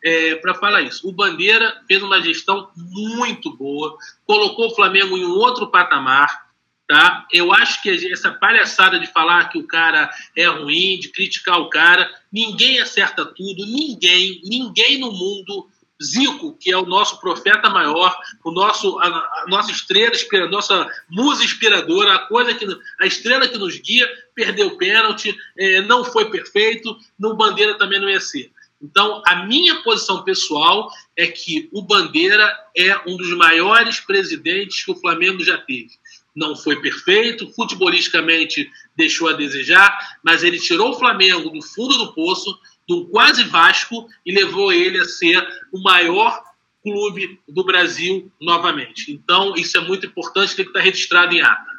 é, 0.04 0.36
para 0.36 0.54
falar 0.56 0.82
isso. 0.82 1.08
O 1.08 1.12
Bandeira 1.14 1.82
fez 1.88 2.04
uma 2.04 2.22
gestão 2.22 2.70
muito 2.76 3.56
boa, 3.56 3.98
colocou 4.26 4.68
o 4.68 4.76
Flamengo 4.76 5.18
em 5.18 5.26
um 5.26 5.32
outro 5.32 5.68
patamar. 5.68 6.50
Tá? 6.88 7.28
Eu 7.32 7.54
acho 7.54 7.84
que 7.84 8.12
essa 8.12 8.32
palhaçada 8.32 9.00
de 9.00 9.06
falar 9.06 9.50
que 9.50 9.60
o 9.60 9.68
cara 9.68 10.10
é 10.36 10.48
ruim, 10.48 11.00
de 11.00 11.10
criticar 11.10 11.60
o 11.60 11.70
cara, 11.70 12.10
ninguém 12.34 12.80
acerta 12.80 13.24
tudo, 13.24 13.64
ninguém, 13.68 14.42
ninguém 14.44 14.98
no 15.00 15.12
mundo 15.12 15.70
Zico, 16.02 16.58
que 16.58 16.72
é 16.72 16.78
o 16.78 16.86
nosso 16.86 17.20
profeta 17.20 17.70
maior, 17.70 18.18
o 18.44 18.52
nosso, 18.52 18.98
a, 19.00 19.08
a 19.08 19.46
nossa 19.48 19.72
estrela, 19.72 20.14
a 20.34 20.48
nossa 20.48 20.90
musa 21.10 21.44
inspiradora, 21.44 22.16
a 22.16 22.28
coisa 22.28 22.54
que 22.54 22.66
a 23.00 23.06
estrela 23.06 23.48
que 23.48 23.58
nos 23.58 23.78
guia, 23.78 24.08
perdeu 24.34 24.68
o 24.68 24.78
pênalti, 24.78 25.36
é, 25.58 25.82
não 25.82 26.06
foi 26.06 26.30
perfeito, 26.30 26.98
no 27.20 27.36
Bandeira 27.36 27.78
também 27.78 28.00
não 28.00 28.10
ia 28.10 28.22
ser. 28.22 28.52
Então, 28.82 29.22
a 29.28 29.46
minha 29.46 29.82
posição 29.82 30.24
pessoal 30.24 30.90
é 31.16 31.28
que 31.28 31.70
o 31.74 31.82
Bandeira 31.82 32.58
é 32.76 32.98
um 33.06 33.18
dos 33.18 33.36
maiores 33.36 34.00
presidentes 34.00 34.86
que 34.86 34.92
o 34.92 34.96
Flamengo 34.96 35.44
já 35.44 35.58
teve. 35.58 35.90
Não 36.34 36.56
foi 36.56 36.82
perfeito, 36.82 37.52
futebolisticamente 37.54 38.72
deixou 38.96 39.28
a 39.28 39.34
desejar, 39.34 40.18
mas 40.24 40.44
ele 40.44 40.58
tirou 40.58 40.92
o 40.92 40.98
Flamengo 40.98 41.50
do 41.50 41.62
fundo 41.62 41.98
do 41.98 42.14
poço, 42.14 42.58
do 42.90 43.06
quase 43.06 43.44
Vasco 43.44 44.10
e 44.26 44.34
levou 44.34 44.74
ele 44.74 44.98
a 44.98 45.06
ser 45.06 45.48
o 45.72 45.80
maior 45.80 46.44
clube 46.82 47.40
do 47.48 47.64
Brasil 47.64 48.32
novamente. 48.42 49.12
Então, 49.12 49.54
isso 49.54 49.78
é 49.78 49.82
muito 49.82 50.08
importante, 50.08 50.56
tem 50.56 50.66
que 50.66 50.72
estar 50.72 50.82
registrado 50.82 51.36
em 51.36 51.42
ata. 51.42 51.70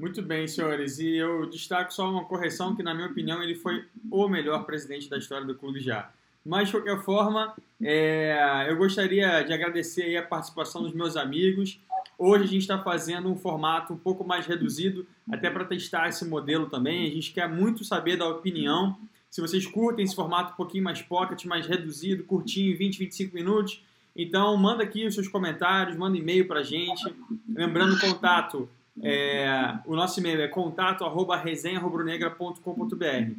Muito 0.00 0.22
bem, 0.22 0.48
senhores. 0.48 0.98
E 0.98 1.14
eu 1.14 1.44
destaco 1.50 1.92
só 1.92 2.10
uma 2.10 2.24
correção 2.24 2.74
que, 2.74 2.82
na 2.82 2.94
minha 2.94 3.08
opinião, 3.08 3.42
ele 3.42 3.54
foi 3.54 3.84
o 4.10 4.26
melhor 4.28 4.64
presidente 4.64 5.10
da 5.10 5.18
história 5.18 5.46
do 5.46 5.54
clube 5.54 5.78
já. 5.78 6.10
Mas, 6.42 6.68
de 6.68 6.72
qualquer 6.72 7.04
forma, 7.04 7.54
é, 7.82 8.64
eu 8.66 8.78
gostaria 8.78 9.42
de 9.42 9.52
agradecer 9.52 10.16
a 10.16 10.22
participação 10.22 10.82
dos 10.82 10.94
meus 10.94 11.18
amigos. 11.18 11.78
Hoje 12.18 12.44
a 12.44 12.46
gente 12.46 12.62
está 12.62 12.78
fazendo 12.78 13.28
um 13.28 13.36
formato 13.36 13.92
um 13.92 13.98
pouco 13.98 14.24
mais 14.24 14.46
reduzido, 14.46 15.06
até 15.30 15.50
para 15.50 15.66
testar 15.66 16.08
esse 16.08 16.24
modelo 16.24 16.64
também. 16.70 17.06
A 17.06 17.10
gente 17.10 17.30
quer 17.30 17.46
muito 17.46 17.84
saber 17.84 18.16
da 18.16 18.26
opinião 18.26 18.96
se 19.30 19.40
vocês 19.40 19.64
curtem 19.64 20.04
esse 20.04 20.14
formato 20.14 20.52
um 20.52 20.56
pouquinho 20.56 20.82
mais 20.82 21.00
pocket, 21.00 21.44
mais 21.44 21.66
reduzido, 21.66 22.24
curtinho, 22.24 22.76
20, 22.76 22.98
25 22.98 23.34
minutos, 23.34 23.82
então 24.14 24.56
manda 24.56 24.82
aqui 24.82 25.06
os 25.06 25.14
seus 25.14 25.28
comentários, 25.28 25.96
manda 25.96 26.18
e-mail 26.18 26.48
para 26.48 26.60
a 26.60 26.64
gente. 26.64 27.14
Lembrando 27.48 27.94
o 27.94 28.00
contato, 28.00 28.68
é, 29.00 29.78
o 29.86 29.94
nosso 29.94 30.18
e-mail 30.18 30.40
é 30.40 30.48
contato 30.48 31.04
arroba 31.04 31.36
resenharubronegra.com.br. 31.36 33.32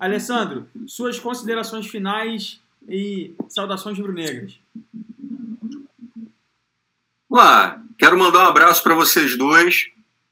Alessandro, 0.00 0.66
suas 0.86 1.18
considerações 1.18 1.86
finais 1.86 2.60
e 2.88 3.34
saudações 3.48 3.98
rubro-negras. 3.98 4.58
Olá, 7.28 7.82
quero 7.98 8.18
mandar 8.18 8.44
um 8.44 8.48
abraço 8.48 8.82
para 8.82 8.94
vocês 8.94 9.36
dois, 9.36 9.90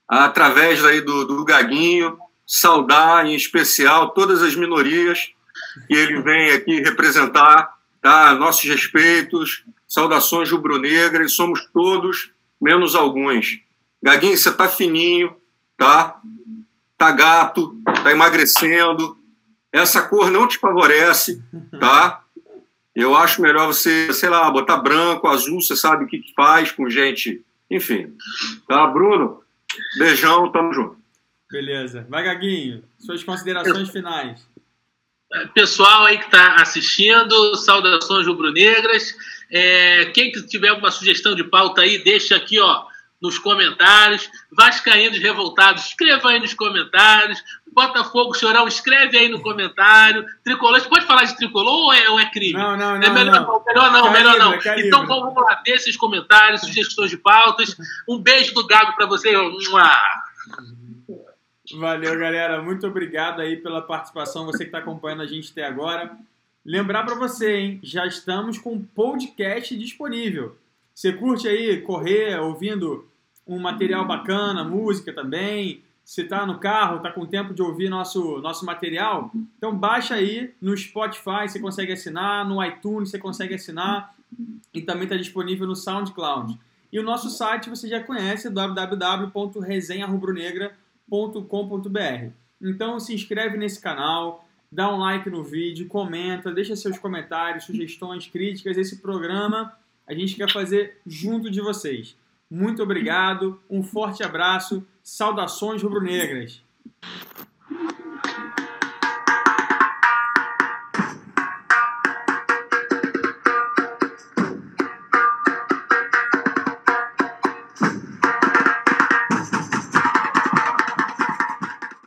através 0.09 0.83
aí 0.85 1.01
do, 1.03 1.27
do 1.27 1.45
Gaguinho, 1.45 2.19
saudar 2.55 3.25
em 3.25 3.35
especial 3.35 4.11
todas 4.11 4.43
as 4.43 4.55
minorias 4.55 5.31
que 5.89 5.95
ele 5.95 6.21
vem 6.21 6.51
aqui 6.51 6.83
representar, 6.83 7.79
tá? 7.99 8.35
nossos 8.35 8.69
respeitos, 8.69 9.65
saudações 9.89 10.51
rubro-negras, 10.51 11.33
somos 11.33 11.67
todos, 11.73 12.31
menos 12.61 12.95
alguns. 12.95 13.59
Gaguinho, 14.03 14.37
você 14.37 14.53
tá 14.53 14.69
fininho, 14.69 15.35
tá? 15.79 16.21
Tá 16.99 17.11
gato, 17.11 17.75
tá 18.05 18.13
emagrecendo. 18.13 19.17
Essa 19.73 20.03
cor 20.03 20.31
não 20.31 20.47
te 20.47 20.59
favorece, 20.59 21.43
tá? 21.81 22.23
Eu 22.95 23.17
acho 23.17 23.41
melhor 23.41 23.67
você, 23.67 24.13
sei 24.13 24.29
lá, 24.29 24.51
botar 24.51 24.77
branco, 24.77 25.27
azul, 25.27 25.63
você 25.63 25.75
sabe 25.75 26.05
o 26.05 26.07
que 26.07 26.23
faz 26.37 26.71
com 26.71 26.91
gente. 26.91 27.43
Enfim. 27.71 28.15
Tá, 28.69 28.87
Bruno? 28.89 29.41
Beijão, 29.99 30.53
tamo 30.53 30.75
junto. 30.75 31.02
Beleza. 31.53 32.07
Vai, 32.09 32.23
Gaguinho, 32.23 32.83
suas 32.99 33.23
considerações 33.23 33.91
finais. 33.91 34.41
Pessoal 35.53 36.07
aí 36.07 36.17
que 36.17 36.25
está 36.25 36.57
assistindo, 36.57 37.55
saudações 37.57 38.27
rubro-negras. 38.27 39.15
É, 39.51 40.07
quem 40.07 40.33
tiver 40.33 40.69
alguma 40.69 40.91
sugestão 40.91 41.35
de 41.35 41.45
pauta 41.45 41.83
aí, 41.83 42.03
deixa 42.03 42.37
aqui 42.37 42.59
ó, 42.59 42.85
nos 43.21 43.39
comentários. 43.39 44.31
Vascaínos 44.51 45.19
revoltados, 45.19 45.85
escreva 45.85 46.31
aí 46.31 46.41
nos 46.41 46.55
comentários. 46.55 47.43
Botafogo 47.71 48.35
Chorão, 48.35 48.67
escreve 48.67 49.19
aí 49.19 49.29
no 49.29 49.43
comentário. 49.43 50.25
Tricolor, 50.43 50.81
você 50.81 50.89
pode 50.89 51.07
falar 51.07 51.25
de 51.25 51.37
tricolor 51.37 51.85
ou 51.85 51.93
é, 51.93 52.09
ou 52.09 52.19
é 52.19 52.31
crime? 52.31 52.55
Não, 52.55 52.77
não, 52.79 52.99
não. 52.99 53.03
É 53.03 53.11
melhor 53.11 53.41
não, 53.41 53.47
não 53.47 53.65
melhor 53.65 53.93
não, 53.93 54.13
melhor 54.13 54.39
não. 54.39 54.55
Então 54.79 55.07
vamos 55.07 55.35
lá, 55.35 55.61
deixa 55.65 55.83
esses 55.83 55.97
comentários, 55.99 56.63
sugestões 56.63 57.11
de 57.11 57.19
pautas. 57.19 57.77
Um 58.09 58.19
beijo 58.19 58.55
do 58.55 58.67
Gago 58.67 58.95
para 58.97 59.07
você. 59.07 59.35
Valeu, 61.79 62.19
galera. 62.19 62.63
Muito 62.63 62.87
obrigado 62.87 63.41
aí 63.41 63.57
pela 63.57 63.81
participação, 63.81 64.45
você 64.45 64.59
que 64.59 64.65
está 64.65 64.79
acompanhando 64.79 65.23
a 65.23 65.27
gente 65.27 65.53
até 65.53 65.65
agora. 65.65 66.15
Lembrar 66.65 67.05
para 67.05 67.15
você, 67.15 67.57
hein? 67.57 67.81
Já 67.83 68.07
estamos 68.07 68.59
com 68.59 68.83
podcast 68.83 69.77
disponível. 69.77 70.57
Você 70.95 71.13
curte 71.13 71.49
aí 71.49 71.81
correr 71.81 72.39
ouvindo 72.39 73.09
um 73.47 73.59
material 73.59 74.07
bacana, 74.07 74.63
música 74.63 75.11
também? 75.13 75.83
Você 76.05 76.23
está 76.23 76.45
no 76.45 76.59
carro, 76.59 76.99
está 76.99 77.11
com 77.11 77.25
tempo 77.25 77.55
de 77.55 77.63
ouvir 77.63 77.89
nosso, 77.89 78.39
nosso 78.41 78.67
material? 78.67 79.31
Então 79.57 79.75
baixa 79.75 80.15
aí 80.15 80.53
no 80.61 80.77
Spotify, 80.77 81.49
você 81.49 81.59
consegue 81.59 81.93
assinar, 81.93 82.47
no 82.47 82.63
iTunes 82.65 83.11
você 83.11 83.19
consegue 83.19 83.55
assinar 83.55 84.15
e 84.75 84.83
também 84.83 85.05
está 85.05 85.17
disponível 85.17 85.67
no 85.67 85.75
SoundCloud. 85.75 86.59
E 86.93 86.99
o 86.99 87.03
nosso 87.03 87.31
site 87.31 87.71
você 87.71 87.89
já 87.89 88.03
conhece, 88.03 88.51
www.resenharubronegra.com 88.51 90.82
www.cafeinacultura.com.br. 91.13 92.33
Então 92.61 92.99
se 92.99 93.15
inscreve 93.15 93.59
nesse 93.59 93.81
canal, 93.81 94.49
dá 94.71 94.93
um 94.93 94.99
like 94.99 95.29
no 95.29 95.45
vídeo, 95.45 95.87
comenta, 95.87 96.53
deixa 96.53 96.75
seus 96.75 96.99
comentários, 96.99 97.65
sugestões, 97.65 98.27
críticas. 98.27 98.79
Esse 98.79 98.97
programa 98.97 99.77
a 100.07 100.15
gente 100.15 100.35
quer 100.35 100.51
fazer 100.51 100.99
junto 101.07 101.51
de 101.51 101.61
vocês. 101.61 102.17
Muito 102.51 102.83
obrigado, 102.83 103.61
um 103.69 103.83
forte 103.83 104.23
abraço, 104.23 104.87
saudações 105.03 105.83
rubro-negras. 105.83 106.63